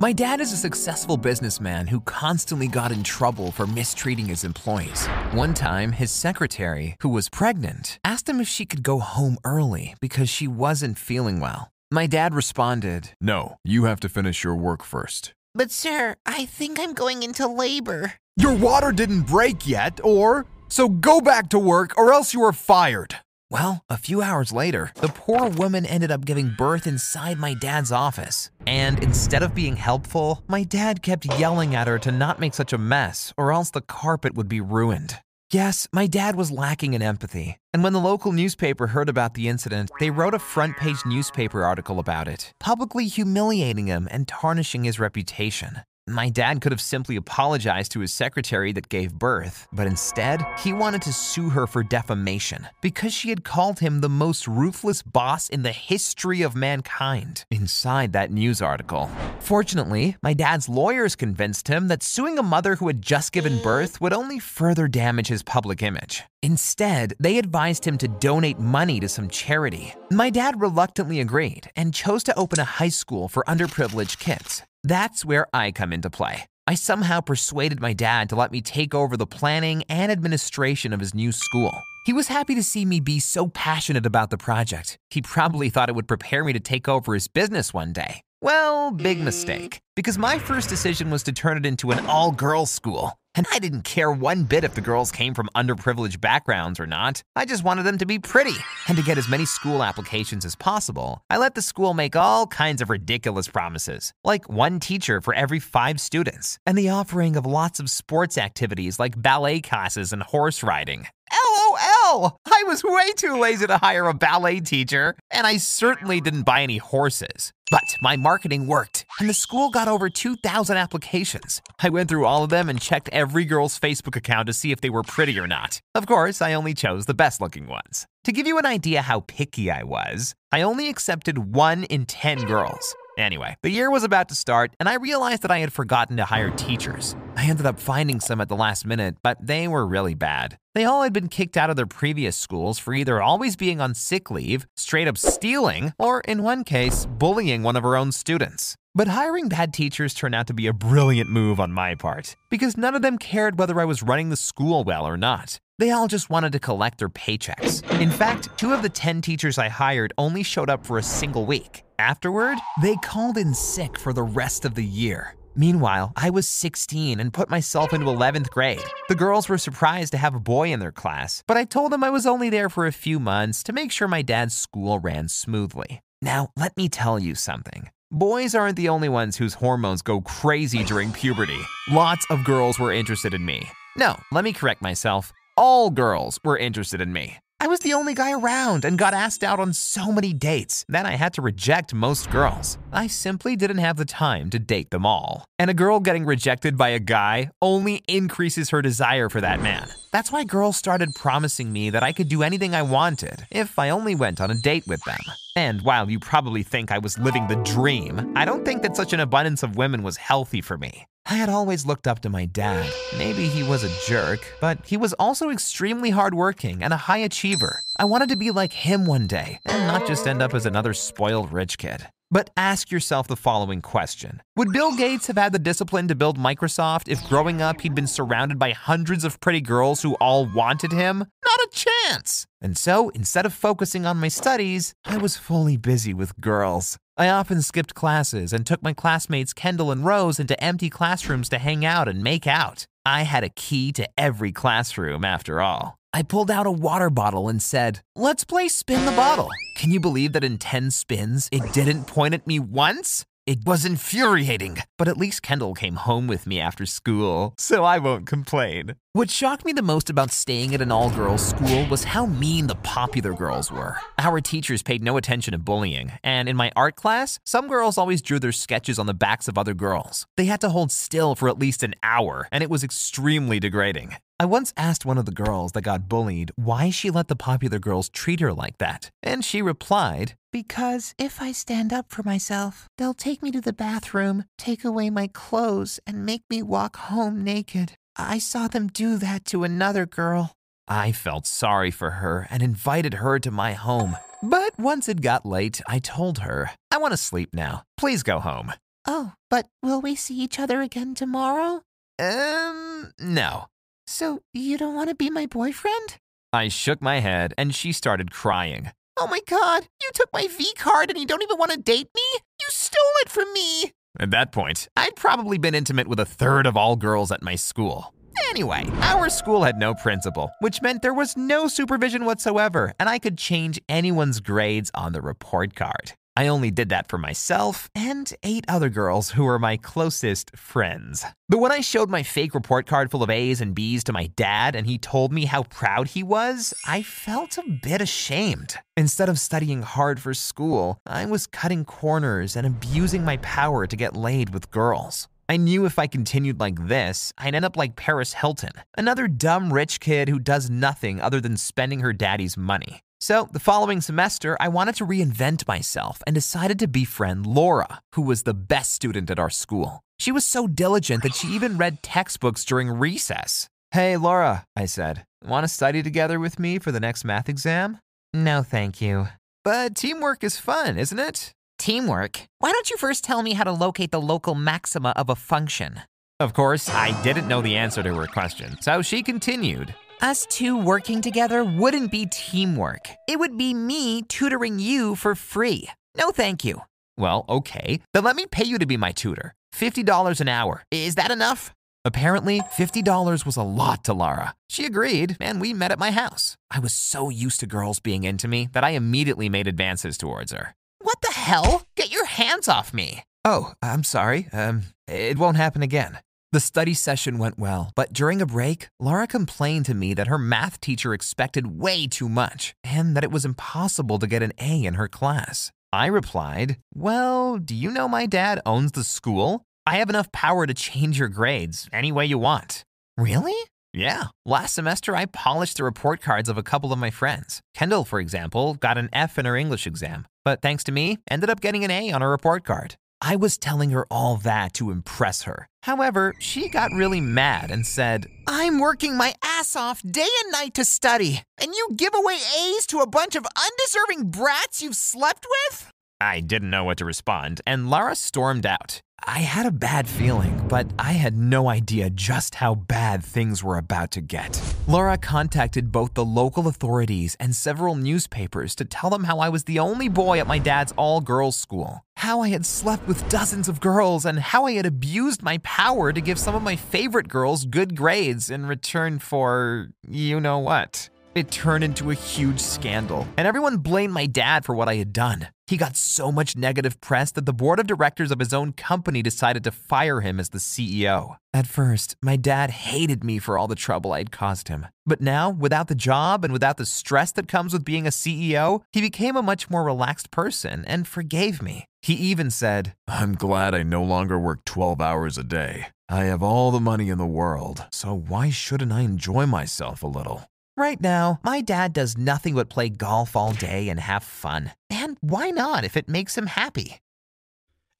[0.00, 5.06] My dad is a successful businessman who constantly got in trouble for mistreating his employees.
[5.32, 9.96] One time, his secretary, who was pregnant, asked him if she could go home early
[10.00, 11.72] because she wasn't feeling well.
[11.90, 15.32] My dad responded, No, you have to finish your work first.
[15.52, 18.12] But, sir, I think I'm going into labor.
[18.36, 20.46] Your water didn't break yet, or?
[20.68, 23.16] So go back to work, or else you are fired.
[23.50, 27.90] Well, a few hours later, the poor woman ended up giving birth inside my dad's
[27.90, 28.50] office.
[28.66, 32.74] And instead of being helpful, my dad kept yelling at her to not make such
[32.74, 35.20] a mess, or else the carpet would be ruined.
[35.50, 37.58] Yes, my dad was lacking in empathy.
[37.72, 41.64] And when the local newspaper heard about the incident, they wrote a front page newspaper
[41.64, 45.84] article about it, publicly humiliating him and tarnishing his reputation.
[46.08, 50.72] My dad could have simply apologized to his secretary that gave birth, but instead, he
[50.72, 55.50] wanted to sue her for defamation because she had called him the most ruthless boss
[55.50, 59.10] in the history of mankind inside that news article.
[59.38, 64.00] Fortunately, my dad's lawyers convinced him that suing a mother who had just given birth
[64.00, 66.22] would only further damage his public image.
[66.42, 69.94] Instead, they advised him to donate money to some charity.
[70.10, 74.62] My dad reluctantly agreed and chose to open a high school for underprivileged kids.
[74.84, 76.46] That's where I come into play.
[76.66, 81.00] I somehow persuaded my dad to let me take over the planning and administration of
[81.00, 81.82] his new school.
[82.04, 84.96] He was happy to see me be so passionate about the project.
[85.10, 88.22] He probably thought it would prepare me to take over his business one day.
[88.40, 92.70] Well, big mistake, because my first decision was to turn it into an all girls
[92.70, 93.18] school.
[93.38, 97.22] And I didn't care one bit if the girls came from underprivileged backgrounds or not.
[97.36, 98.56] I just wanted them to be pretty.
[98.88, 102.48] And to get as many school applications as possible, I let the school make all
[102.48, 107.46] kinds of ridiculous promises, like one teacher for every five students, and the offering of
[107.46, 111.06] lots of sports activities like ballet classes and horse riding.
[111.30, 112.38] LOL!
[112.44, 116.62] I was way too lazy to hire a ballet teacher, and I certainly didn't buy
[116.62, 117.52] any horses.
[117.70, 121.60] But my marketing worked, and the school got over 2,000 applications.
[121.80, 124.80] I went through all of them and checked every girl's Facebook account to see if
[124.80, 125.80] they were pretty or not.
[125.94, 128.06] Of course, I only chose the best looking ones.
[128.24, 132.44] To give you an idea how picky I was, I only accepted one in 10
[132.46, 132.94] girls.
[133.18, 136.24] Anyway, the year was about to start, and I realized that I had forgotten to
[136.24, 137.16] hire teachers.
[137.36, 140.56] I ended up finding some at the last minute, but they were really bad.
[140.74, 143.94] They all had been kicked out of their previous schools for either always being on
[143.94, 148.76] sick leave, straight up stealing, or in one case, bullying one of her own students.
[148.94, 152.76] But hiring bad teachers turned out to be a brilliant move on my part, because
[152.76, 155.58] none of them cared whether I was running the school well or not.
[155.78, 157.82] They all just wanted to collect their paychecks.
[158.00, 161.44] In fact, two of the 10 teachers I hired only showed up for a single
[161.44, 161.84] week.
[161.98, 165.34] Afterward, they called in sick for the rest of the year.
[165.56, 168.84] Meanwhile, I was 16 and put myself into 11th grade.
[169.08, 172.04] The girls were surprised to have a boy in their class, but I told them
[172.04, 175.28] I was only there for a few months to make sure my dad's school ran
[175.28, 176.00] smoothly.
[176.22, 177.90] Now, let me tell you something.
[178.12, 181.58] Boys aren't the only ones whose hormones go crazy during puberty.
[181.90, 183.68] Lots of girls were interested in me.
[183.96, 185.32] No, let me correct myself.
[185.56, 187.38] All girls were interested in me.
[187.60, 191.06] I was the only guy around and got asked out on so many dates that
[191.06, 192.78] I had to reject most girls.
[192.92, 195.44] I simply didn't have the time to date them all.
[195.58, 199.88] And a girl getting rejected by a guy only increases her desire for that man.
[200.12, 203.90] That's why girls started promising me that I could do anything I wanted if I
[203.90, 205.18] only went on a date with them.
[205.56, 209.12] And while you probably think I was living the dream, I don't think that such
[209.12, 211.08] an abundance of women was healthy for me.
[211.30, 212.90] I had always looked up to my dad.
[213.18, 217.80] Maybe he was a jerk, but he was also extremely hardworking and a high achiever.
[217.98, 220.94] I wanted to be like him one day and not just end up as another
[220.94, 222.08] spoiled rich kid.
[222.30, 226.38] But ask yourself the following question Would Bill Gates have had the discipline to build
[226.38, 230.92] Microsoft if growing up he'd been surrounded by hundreds of pretty girls who all wanted
[230.92, 231.18] him?
[231.18, 232.46] Not a chance!
[232.60, 236.98] And so, instead of focusing on my studies, I was fully busy with girls.
[237.16, 241.58] I often skipped classes and took my classmates Kendall and Rose into empty classrooms to
[241.58, 242.86] hang out and make out.
[243.06, 245.97] I had a key to every classroom, after all.
[246.12, 249.48] I pulled out a water bottle and said, Let's play spin the bottle.
[249.76, 253.26] Can you believe that in 10 spins, it didn't point at me once?
[253.46, 257.98] It was infuriating, but at least Kendall came home with me after school, so I
[257.98, 258.96] won't complain.
[259.18, 262.68] What shocked me the most about staying at an all girls school was how mean
[262.68, 263.96] the popular girls were.
[264.16, 268.22] Our teachers paid no attention to bullying, and in my art class, some girls always
[268.22, 270.24] drew their sketches on the backs of other girls.
[270.36, 274.14] They had to hold still for at least an hour, and it was extremely degrading.
[274.38, 277.80] I once asked one of the girls that got bullied why she let the popular
[277.80, 282.86] girls treat her like that, and she replied, Because if I stand up for myself,
[282.96, 287.42] they'll take me to the bathroom, take away my clothes, and make me walk home
[287.42, 287.96] naked.
[288.18, 290.52] I saw them do that to another girl.
[290.88, 294.16] I felt sorry for her and invited her to my home.
[294.42, 297.84] But once it got late, I told her, I want to sleep now.
[297.96, 298.72] Please go home.
[299.06, 301.82] Oh, but will we see each other again tomorrow?
[302.18, 303.66] Um, no.
[304.06, 306.18] So you don't want to be my boyfriend?
[306.52, 308.90] I shook my head and she started crying.
[309.16, 312.08] Oh my god, you took my V card and you don't even want to date
[312.14, 312.22] me?
[312.60, 313.92] You stole it from me!
[314.20, 317.54] At that point, I'd probably been intimate with a third of all girls at my
[317.54, 318.12] school.
[318.50, 323.20] Anyway, our school had no principal, which meant there was no supervision whatsoever, and I
[323.20, 326.12] could change anyone's grades on the report card.
[326.38, 331.24] I only did that for myself and eight other girls who were my closest friends.
[331.48, 334.28] But when I showed my fake report card full of A's and B's to my
[334.36, 338.76] dad and he told me how proud he was, I felt a bit ashamed.
[338.96, 343.96] Instead of studying hard for school, I was cutting corners and abusing my power to
[343.96, 345.26] get laid with girls.
[345.48, 349.72] I knew if I continued like this, I'd end up like Paris Hilton, another dumb
[349.72, 353.02] rich kid who does nothing other than spending her daddy's money.
[353.20, 358.22] So, the following semester, I wanted to reinvent myself and decided to befriend Laura, who
[358.22, 360.04] was the best student at our school.
[360.20, 363.68] She was so diligent that she even read textbooks during recess.
[363.90, 367.98] Hey, Laura, I said, want to study together with me for the next math exam?
[368.32, 369.28] No, thank you.
[369.64, 371.52] But teamwork is fun, isn't it?
[371.80, 372.46] Teamwork?
[372.60, 376.02] Why don't you first tell me how to locate the local maxima of a function?
[376.38, 379.92] Of course, I didn't know the answer to her question, so she continued.
[380.20, 383.08] Us two working together wouldn't be teamwork.
[383.28, 385.88] It would be me tutoring you for free.
[386.16, 386.82] No, thank you.
[387.16, 388.00] Well, okay.
[388.12, 389.54] Then let me pay you to be my tutor.
[389.76, 390.82] $50 an hour.
[390.90, 391.72] Is that enough?
[392.04, 394.54] Apparently, $50 was a lot to Lara.
[394.68, 396.56] She agreed, and we met at my house.
[396.70, 400.50] I was so used to girls being into me that I immediately made advances towards
[400.52, 400.74] her.
[401.00, 401.82] What the hell?
[401.96, 403.22] Get your hands off me.
[403.44, 404.48] Oh, I'm sorry.
[404.52, 406.18] Um, it won't happen again.
[406.50, 410.38] The study session went well, but during a break, Laura complained to me that her
[410.38, 414.82] math teacher expected way too much and that it was impossible to get an A
[414.86, 415.72] in her class.
[415.92, 419.62] I replied, Well, do you know my dad owns the school?
[419.86, 422.82] I have enough power to change your grades any way you want.
[423.18, 423.56] Really?
[423.92, 424.28] Yeah.
[424.46, 427.60] Last semester, I polished the report cards of a couple of my friends.
[427.74, 431.50] Kendall, for example, got an F in her English exam, but thanks to me, ended
[431.50, 432.96] up getting an A on her report card.
[433.20, 435.68] I was telling her all that to impress her.
[435.82, 440.74] However, she got really mad and said, I'm working my ass off day and night
[440.74, 445.46] to study, and you give away A's to a bunch of undeserving brats you've slept
[445.50, 445.92] with?
[446.20, 449.00] I didn't know what to respond, and Lara stormed out.
[449.24, 453.76] I had a bad feeling, but I had no idea just how bad things were
[453.76, 454.60] about to get.
[454.88, 459.64] Laura contacted both the local authorities and several newspapers to tell them how I was
[459.64, 463.68] the only boy at my dad's all girls school, how I had slept with dozens
[463.68, 467.28] of girls, and how I had abused my power to give some of my favorite
[467.28, 471.10] girls good grades in return for you know what.
[471.34, 475.12] It turned into a huge scandal, and everyone blamed my dad for what I had
[475.12, 475.48] done.
[475.68, 479.20] He got so much negative press that the board of directors of his own company
[479.20, 481.36] decided to fire him as the CEO.
[481.52, 484.86] At first, my dad hated me for all the trouble I had caused him.
[485.04, 488.80] But now, without the job and without the stress that comes with being a CEO,
[488.92, 491.84] he became a much more relaxed person and forgave me.
[492.00, 495.88] He even said, I'm glad I no longer work 12 hours a day.
[496.08, 500.06] I have all the money in the world, so why shouldn't I enjoy myself a
[500.06, 500.44] little?
[500.78, 504.74] Right now, my dad does nothing but play golf all day and have fun.
[504.88, 506.98] And why not if it makes him happy?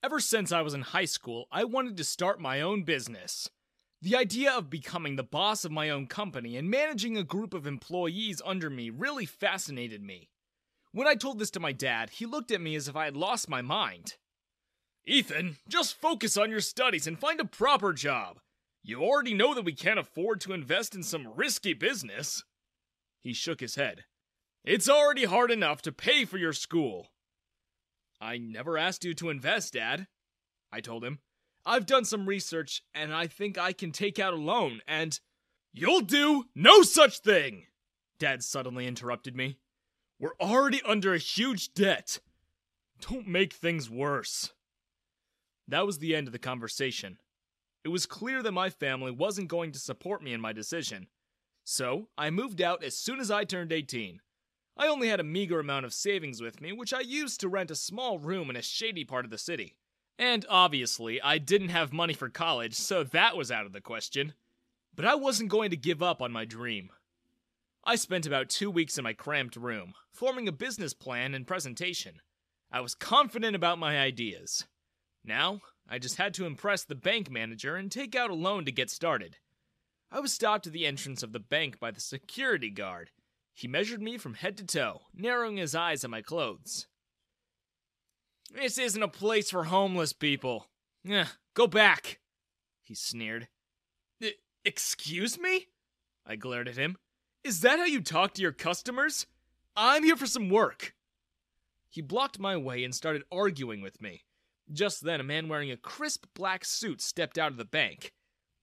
[0.01, 3.51] Ever since I was in high school, I wanted to start my own business.
[4.01, 7.67] The idea of becoming the boss of my own company and managing a group of
[7.67, 10.29] employees under me really fascinated me.
[10.93, 13.17] When I told this to my dad, he looked at me as if I had
[13.17, 14.15] lost my mind.
[15.05, 18.39] Ethan, just focus on your studies and find a proper job.
[18.85, 22.45] You already know that we can't afford to invest in some risky business.
[23.29, 24.07] He shook his head.
[24.65, 27.09] It's already hard enough to pay for your school.
[28.23, 30.07] I never asked you to invest, Dad.
[30.73, 31.19] I told him.
[31.67, 35.21] I've done some research, and I think I can take out a loan, and.
[35.75, 37.67] You'll do no such thing!
[38.19, 39.59] Dad suddenly interrupted me.
[40.19, 42.21] We're already under a huge debt.
[42.99, 44.55] Don't make things worse.
[45.69, 47.19] That was the end of the conversation.
[47.85, 51.09] It was clear that my family wasn't going to support me in my decision,
[51.69, 54.23] so I moved out as soon as I turned 18.
[54.79, 57.71] I only had a meager amount of savings with me, which I used to rent
[57.71, 59.77] a small room in a shady part of the city.
[60.19, 64.33] And obviously, I didn't have money for college, so that was out of the question.
[64.97, 66.89] But I wasn't going to give up on my dream.
[67.85, 72.23] I spent about two weeks in my cramped room, forming a business plan and presentation.
[72.73, 74.65] I was confident about my ideas.
[75.23, 78.73] Now, I just had to impress the bank manager and take out a loan to
[78.73, 79.37] get started.
[80.11, 83.11] I was stopped at the entrance of the bank by the security guard.
[83.53, 86.87] He measured me from head to toe, narrowing his eyes at my clothes.
[88.55, 90.69] This isn't a place for homeless people.
[91.55, 92.21] Go back,
[92.83, 93.49] he sneered.
[94.65, 95.67] Excuse me?
[96.27, 96.97] I glared at him.
[97.45, 99.27] Is that how you talk to your customers?
[99.77, 100.95] I'm here for some work.
[101.91, 104.25] He blocked my way and started arguing with me.
[104.73, 108.13] Just then, a man wearing a crisp black suit stepped out of the bank.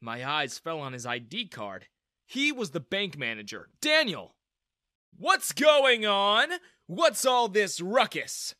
[0.06, 1.88] My eyes fell on his ID card.
[2.28, 4.36] He was the bank manager, Daniel.
[5.18, 6.50] What's going on?
[6.86, 8.54] What's all this ruckus?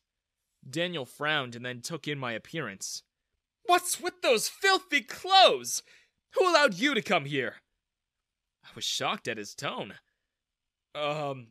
[0.68, 3.04] Daniel frowned and then took in my appearance.
[3.64, 5.84] What's with those filthy clothes?
[6.32, 7.56] Who allowed you to come here?
[8.64, 9.94] I was shocked at his tone.
[10.96, 11.50] Um,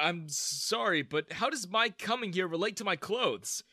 [0.00, 3.64] I'm sorry, but how does my coming here relate to my clothes?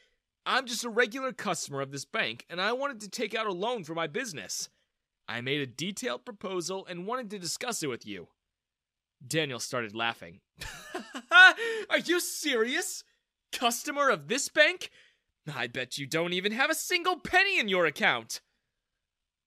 [0.47, 3.53] I'm just a regular customer of this bank, and I wanted to take out a
[3.53, 4.69] loan for my business.
[5.29, 8.29] I made a detailed proposal and wanted to discuss it with you.
[9.25, 10.39] Daniel started laughing.
[11.89, 13.03] Are you serious?
[13.51, 14.89] Customer of this bank?
[15.53, 18.41] I bet you don't even have a single penny in your account.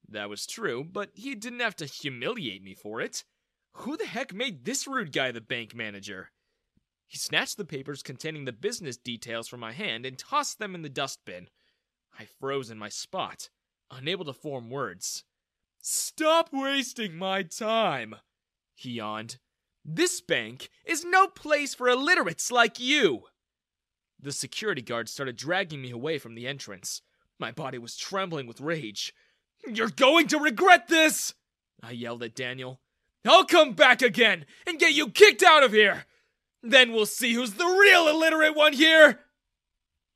[0.08, 3.24] That was true, but he didn't have to humiliate me for it.
[3.78, 6.30] Who the heck made this rude guy the bank manager?
[7.08, 10.82] He snatched the papers containing the business details from my hand and tossed them in
[10.82, 11.48] the dustbin.
[12.16, 13.48] I froze in my spot,
[13.90, 15.24] unable to form words.
[15.84, 18.14] Stop wasting my time,
[18.76, 19.38] he yawned.
[19.84, 23.24] This bank is no place for illiterates like you.
[24.20, 27.02] The security guard started dragging me away from the entrance.
[27.40, 29.12] My body was trembling with rage.
[29.66, 31.34] You're going to regret this!
[31.82, 32.80] I yelled at Daniel.
[33.26, 36.04] I'll come back again and get you kicked out of here!
[36.62, 39.18] Then we'll see who's the real illiterate one here!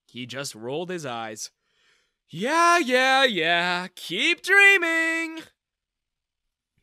[0.04, 1.50] He just rolled his eyes.
[2.28, 5.40] Yeah, yeah, yeah, keep dreaming!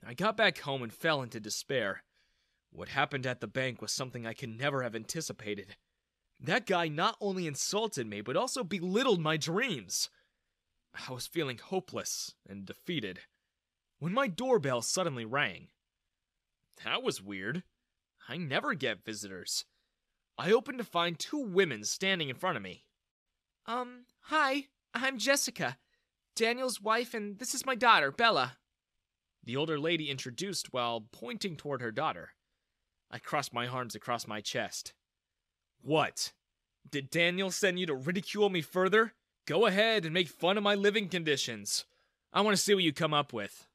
[0.05, 2.03] I got back home and fell into despair.
[2.71, 5.75] What happened at the bank was something I could never have anticipated.
[6.39, 10.09] That guy not only insulted me, but also belittled my dreams.
[11.07, 13.21] I was feeling hopeless and defeated
[13.99, 15.69] when my doorbell suddenly rang.
[16.83, 17.63] That was weird.
[18.27, 19.65] I never get visitors.
[20.37, 22.83] I opened to find two women standing in front of me.
[23.65, 25.77] Um, hi, I'm Jessica,
[26.35, 28.57] Daniel's wife, and this is my daughter, Bella.
[29.43, 32.29] The older lady introduced while pointing toward her daughter.
[33.11, 34.93] I crossed my arms across my chest.
[35.81, 36.31] What?
[36.89, 39.13] Did Daniel send you to ridicule me further?
[39.45, 41.85] Go ahead and make fun of my living conditions.
[42.31, 43.67] I want to see what you come up with.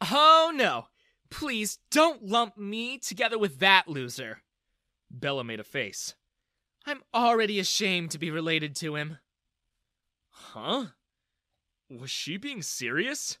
[0.00, 0.86] Oh no!
[1.30, 4.42] Please don't lump me together with that loser.
[5.10, 6.14] Bella made a face.
[6.84, 9.18] I'm already ashamed to be related to him.
[10.30, 10.86] Huh?
[11.88, 13.38] Was she being serious?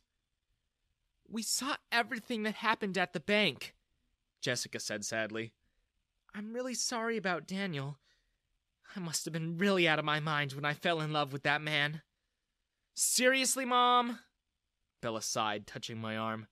[1.32, 3.74] We saw everything that happened at the bank,
[4.42, 5.54] Jessica said sadly.
[6.34, 7.96] I'm really sorry about Daniel.
[8.94, 11.42] I must have been really out of my mind when I fell in love with
[11.44, 12.02] that man.
[12.92, 14.18] Seriously, Mom?
[15.00, 16.48] Bella sighed, touching my arm.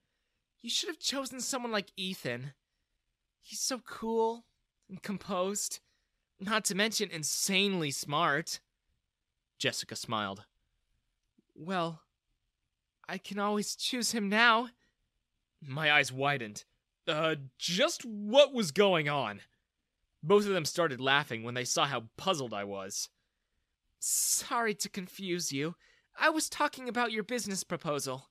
[0.62, 2.55] You should have chosen someone like Ethan.
[3.43, 4.47] He's so cool
[4.89, 5.81] and composed,
[6.41, 8.61] not to mention insanely smart.
[9.59, 10.45] Jessica smiled.
[11.55, 12.01] Well,
[13.11, 14.69] I can always choose him now.
[15.61, 16.63] My eyes widened.
[17.09, 19.41] Uh, just what was going on?
[20.23, 23.09] Both of them started laughing when they saw how puzzled I was.
[23.99, 25.75] Sorry to confuse you.
[26.17, 28.29] I was talking about your business proposal.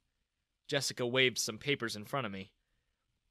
[0.70, 2.54] Jessica waved some papers in front of me.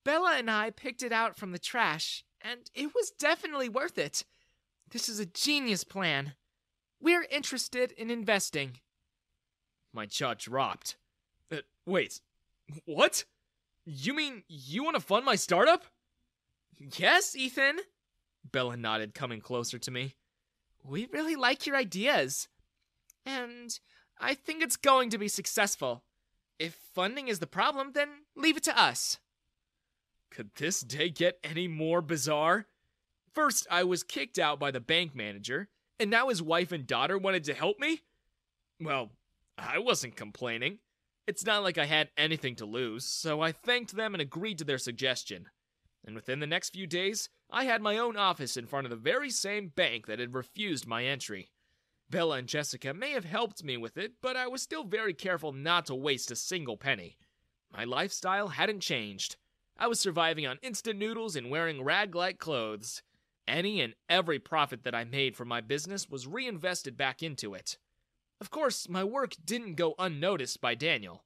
[0.04, 4.22] Bella and I picked it out from the trash, and it was definitely worth it.
[4.90, 6.34] This is a genius plan.
[7.00, 8.80] We're interested in investing.
[9.94, 10.96] My jaw dropped.
[11.88, 12.20] Wait,
[12.84, 13.24] what?
[13.86, 15.84] You mean you want to fund my startup?
[16.78, 17.78] Yes, Ethan.
[18.52, 20.14] Bella nodded, coming closer to me.
[20.84, 22.48] We really like your ideas.
[23.24, 23.78] And
[24.20, 26.04] I think it's going to be successful.
[26.58, 29.18] If funding is the problem, then leave it to us.
[30.30, 32.66] Could this day get any more bizarre?
[33.32, 35.68] First, I was kicked out by the bank manager,
[35.98, 38.02] and now his wife and daughter wanted to help me?
[38.78, 39.10] Well,
[39.56, 40.80] I wasn't complaining.
[41.28, 44.64] It's not like I had anything to lose, so I thanked them and agreed to
[44.64, 45.50] their suggestion.
[46.02, 48.96] And within the next few days, I had my own office in front of the
[48.96, 51.50] very same bank that had refused my entry.
[52.08, 55.52] Bella and Jessica may have helped me with it, but I was still very careful
[55.52, 57.18] not to waste a single penny.
[57.70, 59.36] My lifestyle hadn't changed.
[59.76, 63.02] I was surviving on instant noodles and wearing rag like clothes.
[63.46, 67.76] Any and every profit that I made from my business was reinvested back into it.
[68.40, 71.24] Of course, my work didn't go unnoticed by Daniel.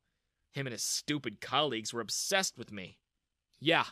[0.52, 2.98] Him and his stupid colleagues were obsessed with me.
[3.60, 3.84] Yeah,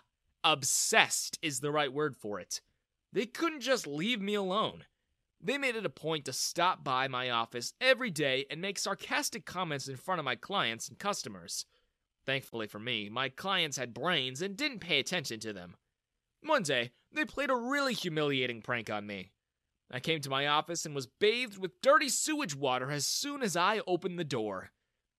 [0.43, 2.61] obsessed is the right word for it.
[3.13, 4.85] They couldn't just leave me alone.
[5.43, 9.47] They made it a point to stop by my office every day and make sarcastic
[9.47, 11.65] comments in front of my clients and customers.
[12.27, 15.77] Thankfully for me, my clients had brains and didn't pay attention to them.
[16.43, 19.33] One day, they played a really humiliating prank on me.
[19.91, 23.57] I came to my office and was bathed with dirty sewage water as soon as
[23.57, 24.71] I opened the door.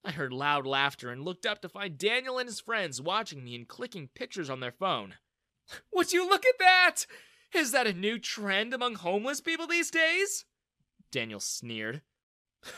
[0.03, 3.55] I heard loud laughter and looked up to find Daniel and his friends watching me
[3.55, 5.15] and clicking pictures on their phone.
[5.93, 7.05] Would you look at that?
[7.53, 10.45] Is that a new trend among homeless people these days?
[11.11, 12.01] Daniel sneered.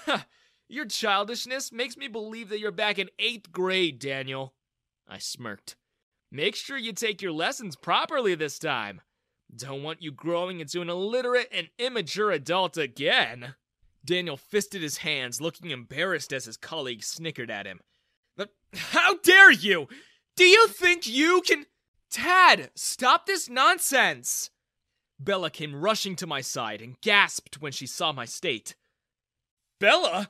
[0.67, 4.55] Your childishness makes me believe that you're back in eighth grade, Daniel.
[5.07, 5.75] I smirked.
[6.31, 9.01] Make sure you take your lessons properly this time.
[9.55, 13.55] Don't want you growing into an illiterate and immature adult again.
[14.05, 17.79] Daniel fisted his hands, looking embarrassed as his colleagues snickered at him.
[18.73, 19.87] How dare you!
[20.35, 21.65] Do you think you can.
[22.09, 24.49] Tad, stop this nonsense!
[25.19, 28.75] Bella came rushing to my side and gasped when she saw my state.
[29.79, 30.29] Bella?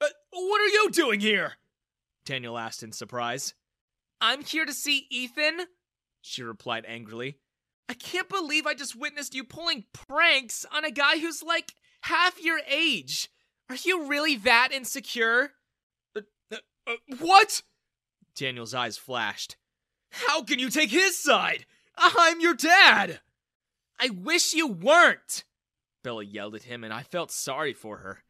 [0.00, 1.54] Uh, what are you doing here?
[2.24, 3.54] Daniel asked in surprise.
[4.20, 5.66] I'm here to see Ethan,
[6.20, 7.38] she replied angrily.
[7.88, 12.42] I can't believe I just witnessed you pulling pranks on a guy who's like half
[12.42, 13.28] your age.
[13.68, 15.52] Are you really that insecure?
[16.16, 16.20] Uh,
[16.52, 16.56] uh,
[16.86, 17.62] uh, what?
[18.36, 19.56] Daniel's eyes flashed.
[20.10, 21.66] How can you take his side?
[21.96, 23.20] I'm your dad!
[24.00, 25.44] I wish you weren't!
[26.02, 28.24] Bella yelled at him, and I felt sorry for her.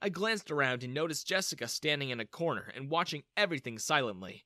[0.00, 4.44] I glanced around and noticed Jessica standing in a corner and watching everything silently.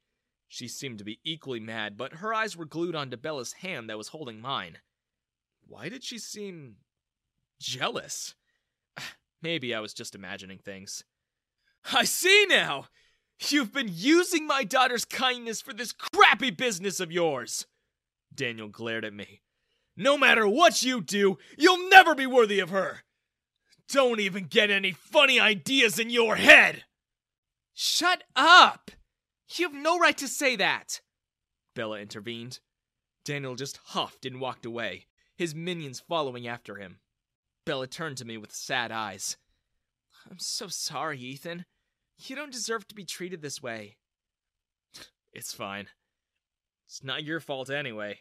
[0.52, 3.96] She seemed to be equally mad, but her eyes were glued onto Bella's hand that
[3.96, 4.80] was holding mine.
[5.66, 6.76] Why did she seem
[7.58, 8.34] jealous?
[9.42, 11.04] Maybe I was just imagining things.
[11.90, 12.88] I see now!
[13.48, 17.66] You've been using my daughter's kindness for this crappy business of yours!
[18.34, 19.40] Daniel glared at me.
[19.96, 23.04] No matter what you do, you'll never be worthy of her!
[23.88, 26.84] Don't even get any funny ideas in your head!
[27.72, 28.90] Shut up!
[29.54, 31.00] You have no right to say that!
[31.74, 32.60] Bella intervened.
[33.24, 36.98] Daniel just huffed and walked away, his minions following after him.
[37.64, 39.36] Bella turned to me with sad eyes.
[40.30, 41.64] I'm so sorry, Ethan.
[42.18, 43.96] You don't deserve to be treated this way.
[45.32, 45.88] It's fine.
[46.86, 48.18] It's not your fault anyway.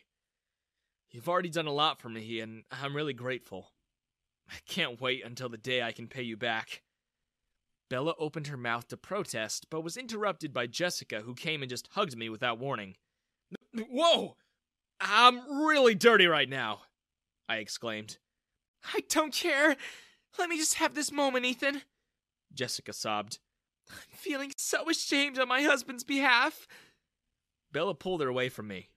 [1.10, 3.72] You've already done a lot for me, and I'm really grateful.
[4.50, 6.82] I can't wait until the day I can pay you back.
[7.92, 11.90] Bella opened her mouth to protest, but was interrupted by Jessica, who came and just
[11.92, 12.96] hugged me without warning.
[13.76, 14.38] Whoa!
[15.02, 16.84] I'm really dirty right now,
[17.50, 18.18] I exclaimed.
[18.94, 19.76] I don't care.
[20.40, 21.82] Let me just have this moment, Ethan.
[22.54, 23.40] Jessica sobbed.
[23.90, 26.70] I'm feeling so ashamed on my husband's behalf.
[27.74, 28.88] Bella pulled her away from me.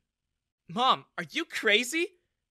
[0.69, 2.11] Mom, are you crazy?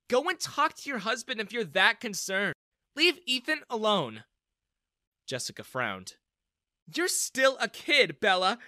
[0.09, 2.53] Go and talk to your husband if you're that concerned.
[2.97, 4.25] Leave Ethan alone.
[5.25, 6.15] Jessica frowned.
[6.95, 8.59] You're still a kid, Bella.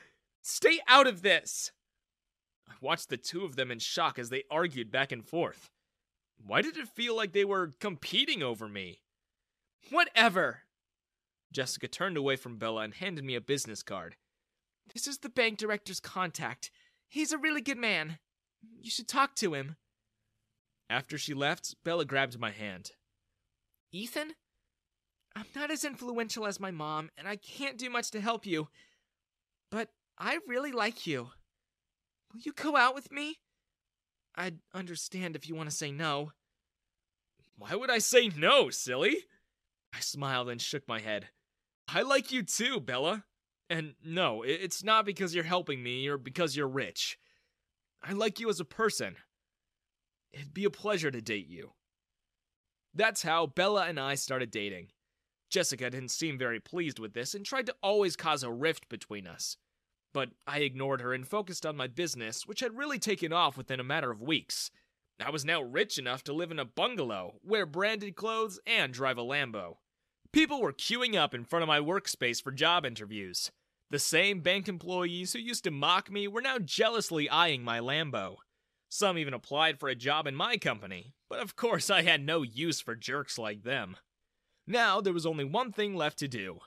[0.42, 1.72] Stay out of this.
[2.70, 5.70] I watched the two of them in shock as they argued back and forth.
[6.46, 9.00] Why did it feel like they were competing over me?
[9.90, 10.62] Whatever.
[11.52, 14.16] Jessica turned away from Bella and handed me a business card.
[14.94, 16.70] This is the bank director's contact.
[17.08, 18.20] He's a really good man.
[18.82, 19.78] You should talk to him.
[20.90, 22.92] After she left, Bella grabbed my hand.
[23.92, 24.34] Ethan?
[25.36, 28.70] I'm not as influential as my mom, and I can't do much to help you.
[29.70, 31.30] But I really like you.
[32.34, 33.40] Will you go out with me?
[34.36, 36.32] I'd understand if you want to say no.
[37.58, 39.18] Why would I say no, silly?
[39.94, 41.30] I smiled and shook my head.
[41.88, 43.24] I like you too, Bella.
[43.70, 47.18] And no, it's not because you're helping me or because you're rich.
[48.04, 49.16] I like you as a person.
[50.34, 51.72] It'd be a pleasure to date you.
[52.94, 54.90] That's how Bella and I started dating.
[55.56, 59.26] Jessica didn't seem very pleased with this and tried to always cause a rift between
[59.26, 59.56] us.
[60.14, 63.80] But I ignored her and focused on my business, which had really taken off within
[63.80, 64.70] a matter of weeks.
[65.18, 69.18] I was now rich enough to live in a bungalow, wear branded clothes, and drive
[69.18, 69.78] a Lambo.
[70.34, 73.50] People were queuing up in front of my workspace for job interviews.
[73.92, 78.40] The same bank employees who used to mock me were now jealously eyeing my Lambo.
[78.90, 82.42] Some even applied for a job in my company, but of course I had no
[82.42, 83.96] use for jerks like them.
[84.68, 86.60] Now there was only one thing left to do.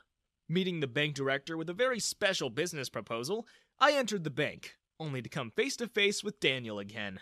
[0.49, 3.47] Meeting the bank director with a very special business proposal,
[3.79, 7.21] I entered the bank, only to come face to face with Daniel again.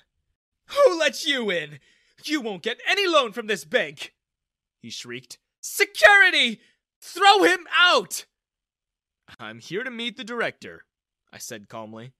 [0.67, 1.81] Who let you in?
[2.25, 4.15] You won't get any loan from this bank!
[4.81, 5.39] He shrieked.
[5.61, 6.61] Security!
[7.01, 8.27] Throw him out!
[9.39, 10.85] I'm here to meet the director,
[11.33, 12.13] I said calmly.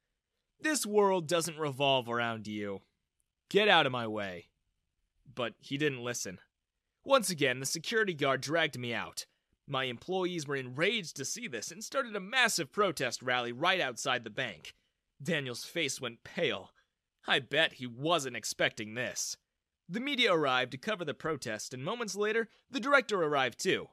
[0.61, 2.81] This world doesn't revolve around you.
[3.49, 4.49] Get out of my way.
[5.33, 6.39] But he didn't listen.
[7.07, 9.27] Once again, the security guard dragged me out.
[9.69, 14.25] My employees were enraged to see this and started a massive protest rally right outside
[14.25, 14.75] the bank.
[15.23, 16.73] Daniel's face went pale.
[17.25, 19.37] I bet he wasn't expecting this.
[19.89, 23.87] The media arrived to cover the protest, and moments later, the director arrived too.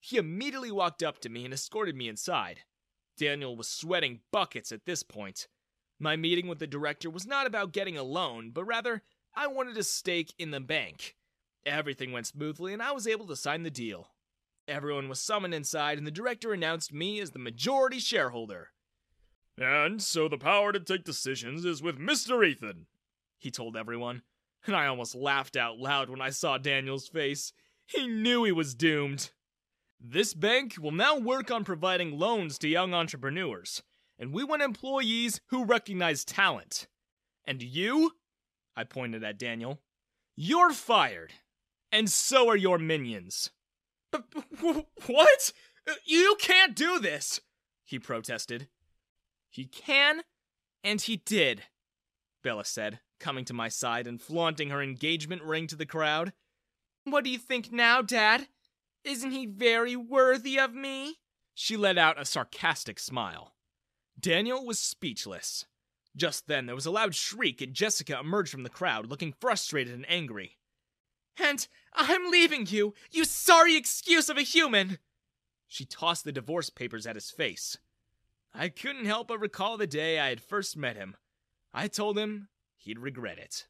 [0.00, 2.62] He immediately walked up to me and escorted me inside.
[3.16, 5.46] Daniel was sweating buckets at this point.
[6.00, 9.04] My meeting with the director was not about getting a loan, but rather,
[9.36, 11.14] I wanted a stake in the bank.
[11.66, 14.12] Everything went smoothly, and I was able to sign the deal.
[14.68, 18.70] Everyone was summoned inside, and the director announced me as the majority shareholder.
[19.58, 22.46] And so the power to take decisions is with Mr.
[22.46, 22.86] Ethan,
[23.36, 24.22] he told everyone.
[24.64, 27.52] And I almost laughed out loud when I saw Daniel's face.
[27.84, 29.30] He knew he was doomed.
[30.00, 33.82] This bank will now work on providing loans to young entrepreneurs,
[34.18, 36.86] and we want employees who recognize talent.
[37.44, 38.12] And you?
[38.76, 39.80] I pointed at Daniel.
[40.36, 41.32] You're fired.
[41.96, 43.48] And so are your minions.
[45.06, 45.52] What?
[46.04, 47.40] You can't do this,
[47.86, 48.68] he protested.
[49.48, 50.20] He can,
[50.84, 51.62] and he did,
[52.42, 56.34] Bella said, coming to my side and flaunting her engagement ring to the crowd.
[57.04, 58.48] What do you think now, Dad?
[59.02, 61.14] Isn't he very worthy of me?
[61.54, 63.54] She let out a sarcastic smile.
[64.20, 65.64] Daniel was speechless.
[66.14, 69.94] Just then, there was a loud shriek, and Jessica emerged from the crowd, looking frustrated
[69.94, 70.58] and angry.
[71.38, 74.98] And I'm leaving you, you sorry excuse of a human!
[75.66, 77.78] She tossed the divorce papers at his face.
[78.54, 81.16] I couldn't help but recall the day I had first met him.
[81.74, 83.66] I told him he'd regret it.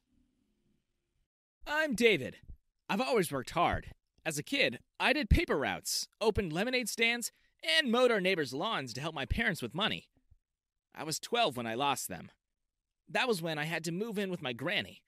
[1.65, 2.37] I'm David.
[2.89, 3.87] I've always worked hard.
[4.25, 7.31] As a kid, I did paper routes, opened lemonade stands,
[7.63, 10.07] and mowed our neighbors' lawns to help my parents with money.
[10.93, 12.31] I was 12 when I lost them.
[13.09, 15.01] That was when I had to move in with my granny.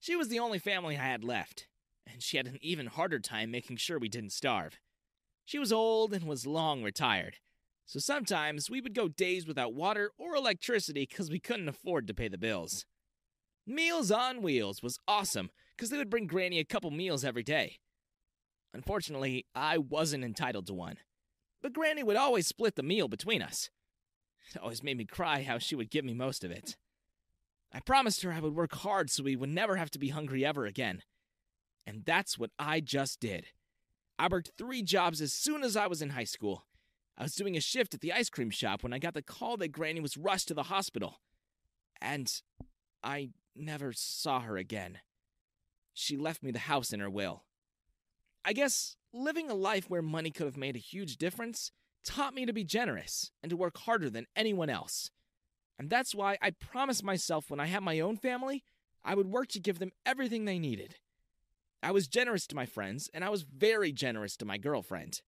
[0.00, 1.68] She was the only family I had left,
[2.10, 4.78] and she had an even harder time making sure we didn't starve.
[5.44, 7.36] She was old and was long retired,
[7.84, 12.14] so sometimes we would go days without water or electricity because we couldn't afford to
[12.14, 12.86] pay the bills.
[13.66, 17.78] Meals on Wheels was awesome because they would bring Granny a couple meals every day.
[18.74, 20.96] Unfortunately, I wasn't entitled to one.
[21.62, 23.70] But Granny would always split the meal between us.
[24.50, 26.76] It always made me cry how she would give me most of it.
[27.72, 30.44] I promised her I would work hard so we would never have to be hungry
[30.44, 31.02] ever again.
[31.86, 33.46] And that's what I just did.
[34.18, 36.66] I worked three jobs as soon as I was in high school.
[37.18, 39.56] I was doing a shift at the ice cream shop when I got the call
[39.58, 41.20] that Granny was rushed to the hospital.
[42.00, 42.32] And
[43.02, 44.98] I never saw her again.
[45.92, 47.44] She left me the house in her will.
[48.44, 51.70] I guess living a life where money could have made a huge difference
[52.04, 55.10] taught me to be generous and to work harder than anyone else.
[55.78, 58.64] And that's why I promised myself when I had my own family,
[59.04, 60.96] I would work to give them everything they needed.
[61.82, 65.20] I was generous to my friends, and I was very generous to my girlfriend.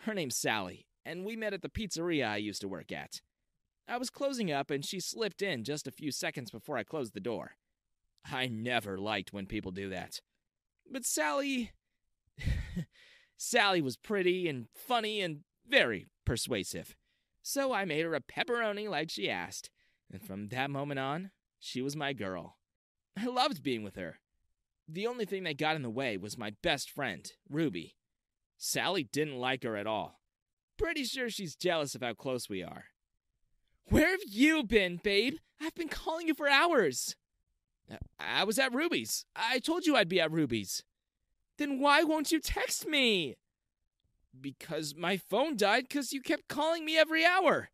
[0.00, 3.20] Her name's Sally, and we met at the pizzeria I used to work at.
[3.86, 7.14] I was closing up, and she slipped in just a few seconds before I closed
[7.14, 7.52] the door.
[8.30, 10.20] I never liked when people do that.
[10.90, 11.70] But Sally.
[13.36, 16.96] Sally was pretty and funny and very persuasive.
[17.42, 19.70] So I made her a pepperoni like she asked,
[20.10, 21.30] and from that moment on,
[21.60, 22.56] she was my girl.
[23.16, 24.18] I loved being with her.
[24.88, 27.96] The only thing that got in the way was my best friend, Ruby.
[28.56, 30.20] Sally didn't like her at all.
[30.78, 32.86] Pretty sure she's jealous of how close we are.
[33.88, 35.36] Where have you been, babe?
[35.60, 37.16] I've been calling you for hours.
[38.18, 39.24] I was at Ruby's.
[39.34, 40.82] I told you I'd be at Ruby's.
[41.58, 43.36] Then why won't you text me?
[44.38, 47.70] Because my phone died because you kept calling me every hour.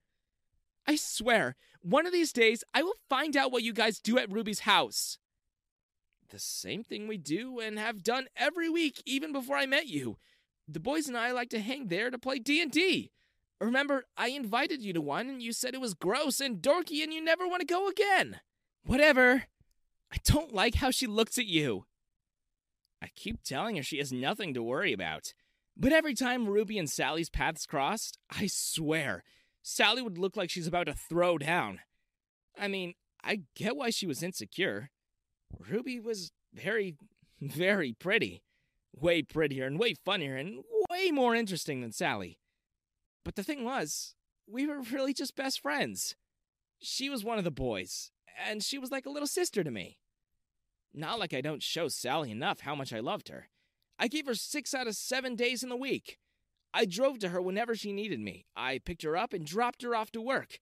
[0.87, 4.31] I swear, one of these days I will find out what you guys do at
[4.31, 5.19] Ruby's house.
[6.33, 10.17] The same thing we do and have done every week even before I met you.
[10.67, 13.11] The boys and I like to hang there to play D&D.
[13.61, 17.13] Remember, I invited you to one and you said it was gross and dorky and
[17.13, 18.41] you never want to go again.
[18.83, 19.45] Whatever.
[20.11, 21.85] I don't like how she looks at you.
[23.03, 25.35] I keep telling her she has nothing to worry about.
[25.77, 29.23] But every time Ruby and Sally's paths crossed, I swear,
[29.63, 31.81] Sally would look like she's about to throw down.
[32.59, 34.91] I mean, I get why she was insecure.
[35.59, 36.97] Ruby was very,
[37.41, 38.43] very pretty.
[38.95, 42.39] Way prettier and way funnier and way more interesting than Sally.
[43.25, 44.15] But the thing was,
[44.47, 46.15] we were really just best friends.
[46.79, 48.11] She was one of the boys,
[48.47, 49.99] and she was like a little sister to me.
[50.93, 53.49] Not like I don't show Sally enough how much I loved her.
[53.99, 56.19] I gave her six out of seven days in the week.
[56.75, 58.47] I drove to her whenever she needed me.
[58.57, 60.59] I picked her up and dropped her off to work.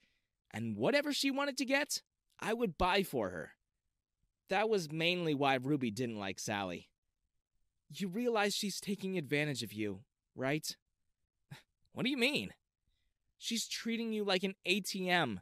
[0.52, 2.02] And whatever she wanted to get,
[2.38, 3.52] I would buy for her.
[4.50, 6.88] That was mainly why Ruby didn't like Sally.
[7.88, 10.00] You realize she's taking advantage of you,
[10.36, 10.76] right?
[11.92, 12.50] What do you mean?
[13.36, 15.38] She's treating you like an ATM,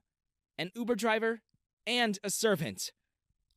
[0.57, 1.43] an Uber driver,
[1.87, 2.91] and a servant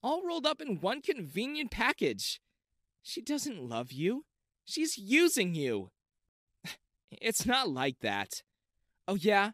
[0.03, 2.41] all rolled up in one convenient package.
[3.01, 4.25] She doesn't love you.
[4.65, 5.91] She's using you.
[7.21, 8.29] It's not like that.
[9.05, 9.51] Oh, yeah?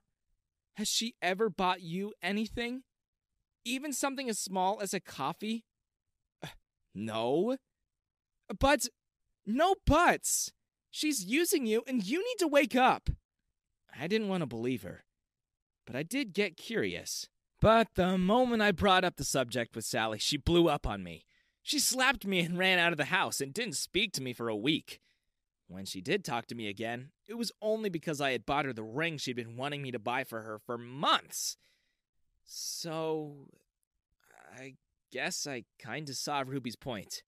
[0.76, 2.84] Has she ever bought you anything?
[3.66, 5.66] Even something as small as a coffee?
[6.98, 7.58] No.
[8.60, 8.88] But,
[9.46, 10.52] no buts.
[10.90, 13.10] She's using you and you need to wake up.
[14.00, 15.04] I didn't want to believe her,
[15.86, 17.30] but I did get curious.
[17.60, 21.26] But the moment I brought up the subject with Sally, she blew up on me.
[21.64, 24.48] She slapped me and ran out of the house and didn't speak to me for
[24.48, 25.00] a week.
[25.68, 28.74] When she did talk to me again, it was only because I had bought her
[28.74, 31.58] the ring she'd been wanting me to buy for her for months.
[32.46, 33.50] So,
[35.12, 37.24] guess I kinda saw Ruby's point.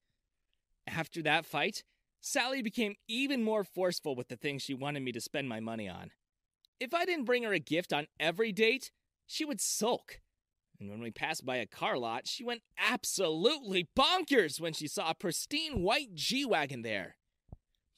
[0.87, 1.83] After that fight,
[2.21, 5.87] Sally became even more forceful with the things she wanted me to spend my money
[5.87, 6.11] on.
[6.79, 8.91] If I didn't bring her a gift on every date,
[9.25, 10.21] she would sulk.
[10.79, 15.09] And when we passed by a car lot, she went absolutely bonkers when she saw
[15.09, 17.17] a pristine white G Wagon there.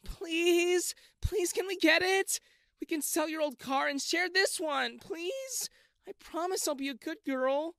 [0.04, 2.40] Please, please, can we get it?
[2.80, 5.70] We can sell your old car and share this one, please.
[6.08, 7.76] I promise I'll be a good girl.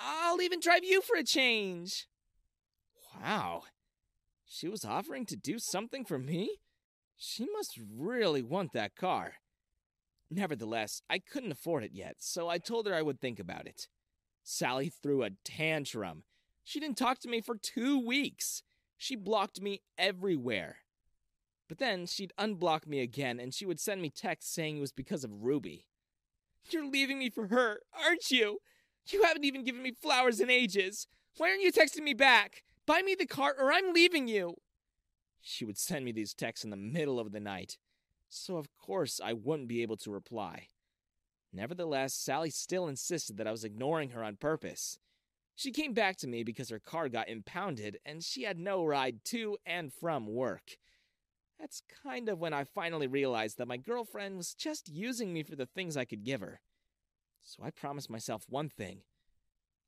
[0.00, 2.06] I'll even drive you for a change.
[3.20, 3.62] Wow.
[4.46, 6.58] She was offering to do something for me?
[7.16, 9.34] She must really want that car.
[10.30, 13.88] Nevertheless, I couldn't afford it yet, so I told her I would think about it.
[14.42, 16.24] Sally threw a tantrum.
[16.64, 18.62] She didn't talk to me for two weeks.
[18.96, 20.76] She blocked me everywhere.
[21.68, 24.92] But then she'd unblock me again and she would send me texts saying it was
[24.92, 25.86] because of Ruby.
[26.70, 28.58] You're leaving me for her, aren't you?
[29.06, 31.06] You haven't even given me flowers in ages.
[31.36, 32.62] Why aren't you texting me back?
[32.86, 34.54] Buy me the car or I'm leaving you.
[35.40, 37.76] She would send me these texts in the middle of the night
[38.34, 40.68] so of course I wouldn't be able to reply.
[41.52, 44.98] Nevertheless, Sally still insisted that I was ignoring her on purpose.
[45.54, 49.24] She came back to me because her car got impounded and she had no ride
[49.26, 50.78] to and from work.
[51.60, 55.54] That's kind of when I finally realized that my girlfriend was just using me for
[55.54, 56.60] the things I could give her.
[57.44, 59.02] So I promised myself one thing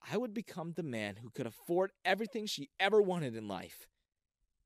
[0.09, 3.89] I would become the man who could afford everything she ever wanted in life.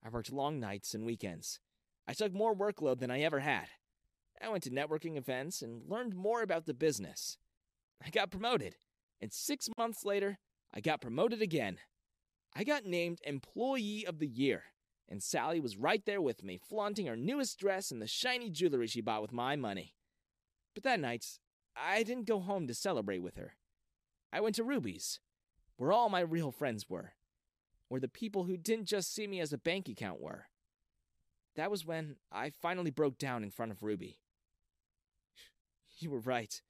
[0.04, 1.60] I worked long nights and weekends.
[2.06, 3.68] I took more workload than I ever had.
[4.42, 7.38] I went to networking events and learned more about the business.
[8.04, 8.76] I got promoted,
[9.20, 10.38] and six months later,
[10.74, 11.78] I got promoted again.
[12.56, 14.64] I got named Employee of the Year,
[15.08, 18.86] and Sally was right there with me, flaunting her newest dress and the shiny jewelry
[18.86, 19.94] she bought with my money.
[20.74, 21.26] But that night,
[21.82, 23.54] I didn't go home to celebrate with her.
[24.32, 25.20] I went to Ruby's,
[25.76, 27.12] where all my real friends were,
[27.88, 30.46] where the people who didn't just see me as a bank account were.
[31.56, 34.18] That was when I finally broke down in front of Ruby.
[35.98, 36.60] You were right.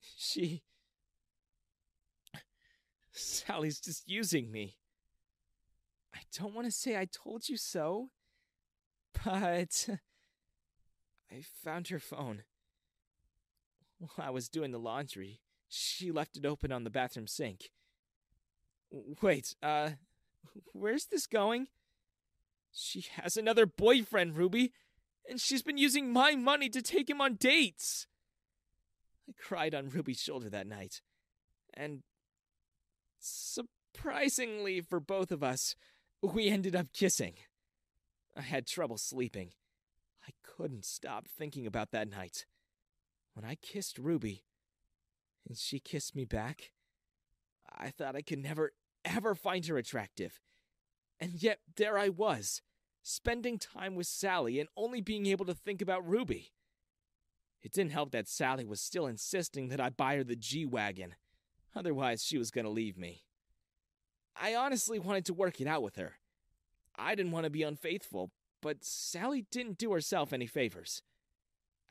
[0.00, 0.62] She.
[3.12, 4.76] Sally's just using me.
[6.14, 8.10] I don't want to say I told you so,
[9.24, 9.88] but.
[11.30, 12.42] I found her phone.
[14.04, 17.70] While I was doing the laundry, she left it open on the bathroom sink.
[19.20, 19.90] Wait, uh,
[20.72, 21.68] where's this going?
[22.72, 24.72] She has another boyfriend, Ruby,
[25.28, 28.06] and she's been using my money to take him on dates.
[29.28, 31.00] I cried on Ruby's shoulder that night,
[31.72, 32.02] and
[33.18, 35.76] surprisingly for both of us,
[36.20, 37.34] we ended up kissing.
[38.36, 39.52] I had trouble sleeping.
[40.26, 42.44] I couldn't stop thinking about that night.
[43.34, 44.44] When I kissed Ruby,
[45.46, 46.70] and she kissed me back,
[47.70, 48.72] I thought I could never,
[49.04, 50.40] ever find her attractive.
[51.20, 52.62] And yet, there I was,
[53.02, 56.52] spending time with Sally and only being able to think about Ruby.
[57.62, 61.14] It didn't help that Sally was still insisting that I buy her the G Wagon.
[61.74, 63.24] Otherwise, she was going to leave me.
[64.40, 66.14] I honestly wanted to work it out with her.
[66.96, 68.30] I didn't want to be unfaithful,
[68.60, 71.02] but Sally didn't do herself any favors.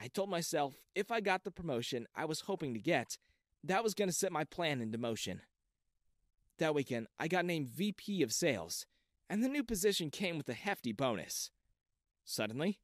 [0.03, 3.17] I told myself if I got the promotion I was hoping to get,
[3.63, 5.39] that was going to set my plan into motion.
[6.59, 8.85] That weekend, I got named VP of Sales,
[9.29, 11.51] and the new position came with a hefty bonus.
[12.25, 12.79] Suddenly,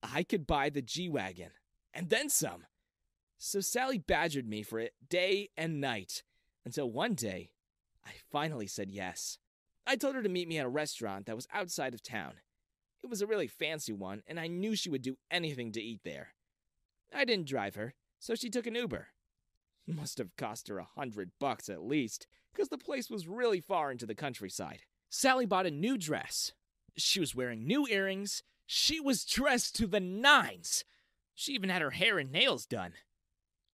[0.00, 1.50] I could buy the G Wagon,
[1.92, 2.66] and then some.
[3.36, 6.22] So Sally badgered me for it day and night,
[6.64, 7.50] until one day,
[8.06, 9.38] I finally said yes.
[9.88, 12.34] I told her to meet me at a restaurant that was outside of town.
[13.02, 16.02] It was a really fancy one, and I knew she would do anything to eat
[16.04, 16.33] there.
[17.12, 19.08] I didn't drive her, so she took an Uber.
[19.86, 23.90] Must have cost her a hundred bucks at least, because the place was really far
[23.90, 24.80] into the countryside.
[25.10, 26.52] Sally bought a new dress.
[26.96, 28.42] She was wearing new earrings.
[28.66, 30.84] She was dressed to the nines.
[31.34, 32.92] She even had her hair and nails done.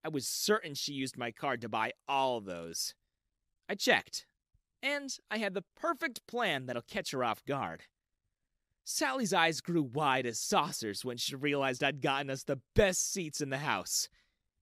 [0.03, 2.95] I was certain she used my card to buy all those.
[3.67, 4.25] I checked,
[4.81, 7.83] and I had the perfect plan that'll catch her off guard.
[8.91, 13.39] Sally's eyes grew wide as saucers when she realized I'd gotten us the best seats
[13.39, 14.09] in the house.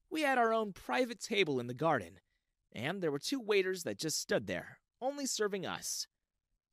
[0.10, 2.20] We had our own private table in the garden,
[2.74, 6.08] and there were two waiters that just stood there, only serving us.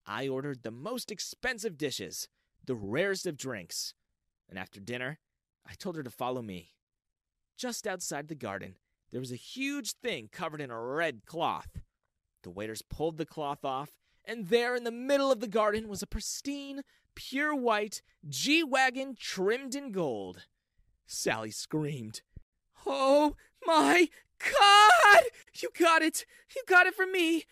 [0.04, 2.28] I ordered the most expensive dishes,
[2.66, 3.94] the rarest of drinks,
[4.48, 5.20] and after dinner,
[5.64, 6.72] I told her to follow me.
[7.56, 8.78] Just outside the garden,
[9.12, 11.78] there was a huge thing covered in a red cloth.
[12.42, 13.92] The waiters pulled the cloth off,
[14.24, 16.82] and there in the middle of the garden was a pristine,
[17.14, 20.44] pure white G Wagon trimmed in gold.
[21.06, 22.22] Sally screamed.
[22.86, 24.08] Oh my
[24.38, 25.22] God!
[25.60, 26.26] You got it!
[26.54, 27.44] You got it for me!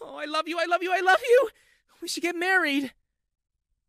[0.00, 1.48] Oh, I love you, I love you, I love you!
[2.00, 2.92] We should get married!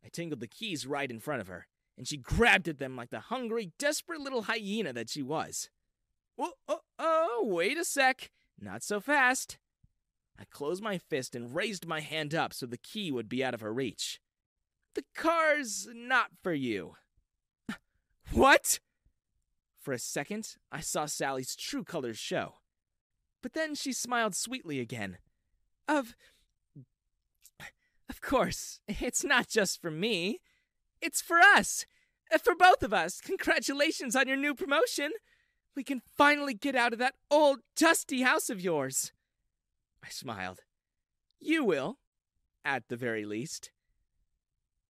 [0.03, 1.67] I tingled the keys right in front of her,
[1.97, 5.69] and she grabbed at them like the hungry, desperate little hyena that she was.
[6.39, 8.31] Oh, oh, oh, wait a sec.
[8.59, 9.57] Not so fast.
[10.39, 13.53] I closed my fist and raised my hand up so the key would be out
[13.53, 14.19] of her reach.
[14.93, 16.95] The car's not for you.
[18.31, 18.79] What?
[19.79, 22.55] For a second, I saw Sally's true colors show.
[23.41, 25.17] But then she smiled sweetly again.
[25.88, 26.15] Of.
[28.09, 30.41] Of course, it's not just for me.
[31.01, 31.85] It's for us.
[32.43, 33.21] For both of us.
[33.21, 35.11] Congratulations on your new promotion.
[35.75, 39.13] We can finally get out of that old, dusty house of yours.
[40.03, 40.59] I smiled.
[41.39, 41.97] You will,
[42.63, 43.71] at the very least.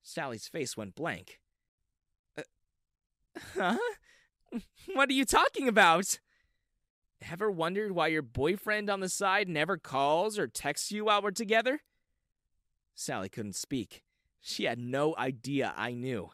[0.01, 1.39] Sally's face went blank.
[2.37, 2.43] Uh,
[3.55, 3.77] huh?
[4.93, 6.19] What are you talking about?
[7.31, 11.31] Ever wondered why your boyfriend on the side never calls or texts you while we're
[11.31, 11.81] together?
[12.95, 14.03] Sally couldn't speak.
[14.39, 16.29] She had no idea I knew.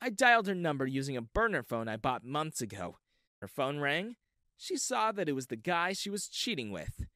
[0.00, 2.98] I dialed her number using a burner phone I bought months ago.
[3.40, 4.16] Her phone rang.
[4.56, 7.06] She saw that it was the guy she was cheating with.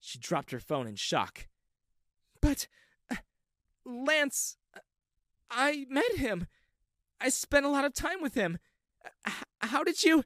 [0.00, 1.48] She dropped her phone in shock.
[2.40, 2.68] But,
[3.10, 3.16] uh,
[3.84, 4.80] Lance, uh,
[5.50, 6.46] I met him.
[7.20, 8.58] I spent a lot of time with him.
[9.60, 10.24] How did you?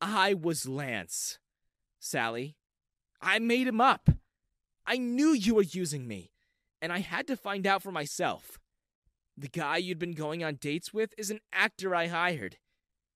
[0.00, 1.38] I was Lance.
[1.98, 2.56] Sally,
[3.20, 4.10] I made him up.
[4.84, 6.32] I knew you were using me,
[6.80, 8.58] and I had to find out for myself.
[9.36, 12.58] The guy you'd been going on dates with is an actor I hired.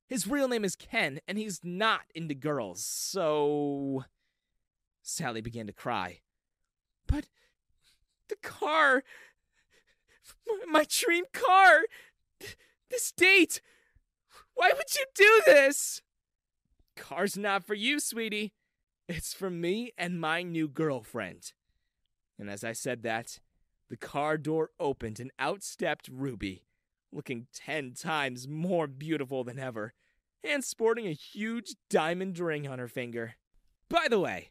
[0.06, 4.04] His real name is Ken, and he's not into girls, so.
[5.08, 6.20] Sally began to cry.
[7.06, 7.26] But
[8.28, 9.04] the car.
[10.66, 11.82] My dream car!
[12.90, 13.60] This date!
[14.54, 16.02] Why would you do this?
[16.96, 18.52] Car's not for you, sweetie.
[19.08, 21.52] It's for me and my new girlfriend.
[22.36, 23.38] And as I said that,
[23.88, 26.64] the car door opened and out stepped Ruby,
[27.12, 29.94] looking ten times more beautiful than ever,
[30.42, 33.36] and sporting a huge diamond ring on her finger.
[33.88, 34.50] By the way,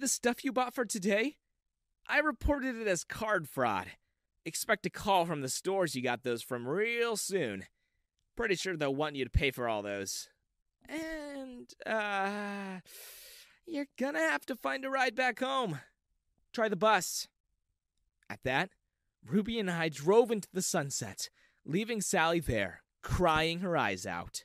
[0.00, 1.36] the stuff you bought for today?
[2.08, 3.86] I reported it as card fraud.
[4.44, 7.64] Expect a call from the stores you got those from real soon.
[8.36, 10.28] Pretty sure they'll want you to pay for all those.
[10.88, 12.80] And, uh,
[13.66, 15.80] you're gonna have to find a ride back home.
[16.52, 17.26] Try the bus.
[18.30, 18.70] At that,
[19.24, 21.28] Ruby and I drove into the sunset,
[21.64, 24.44] leaving Sally there, crying her eyes out.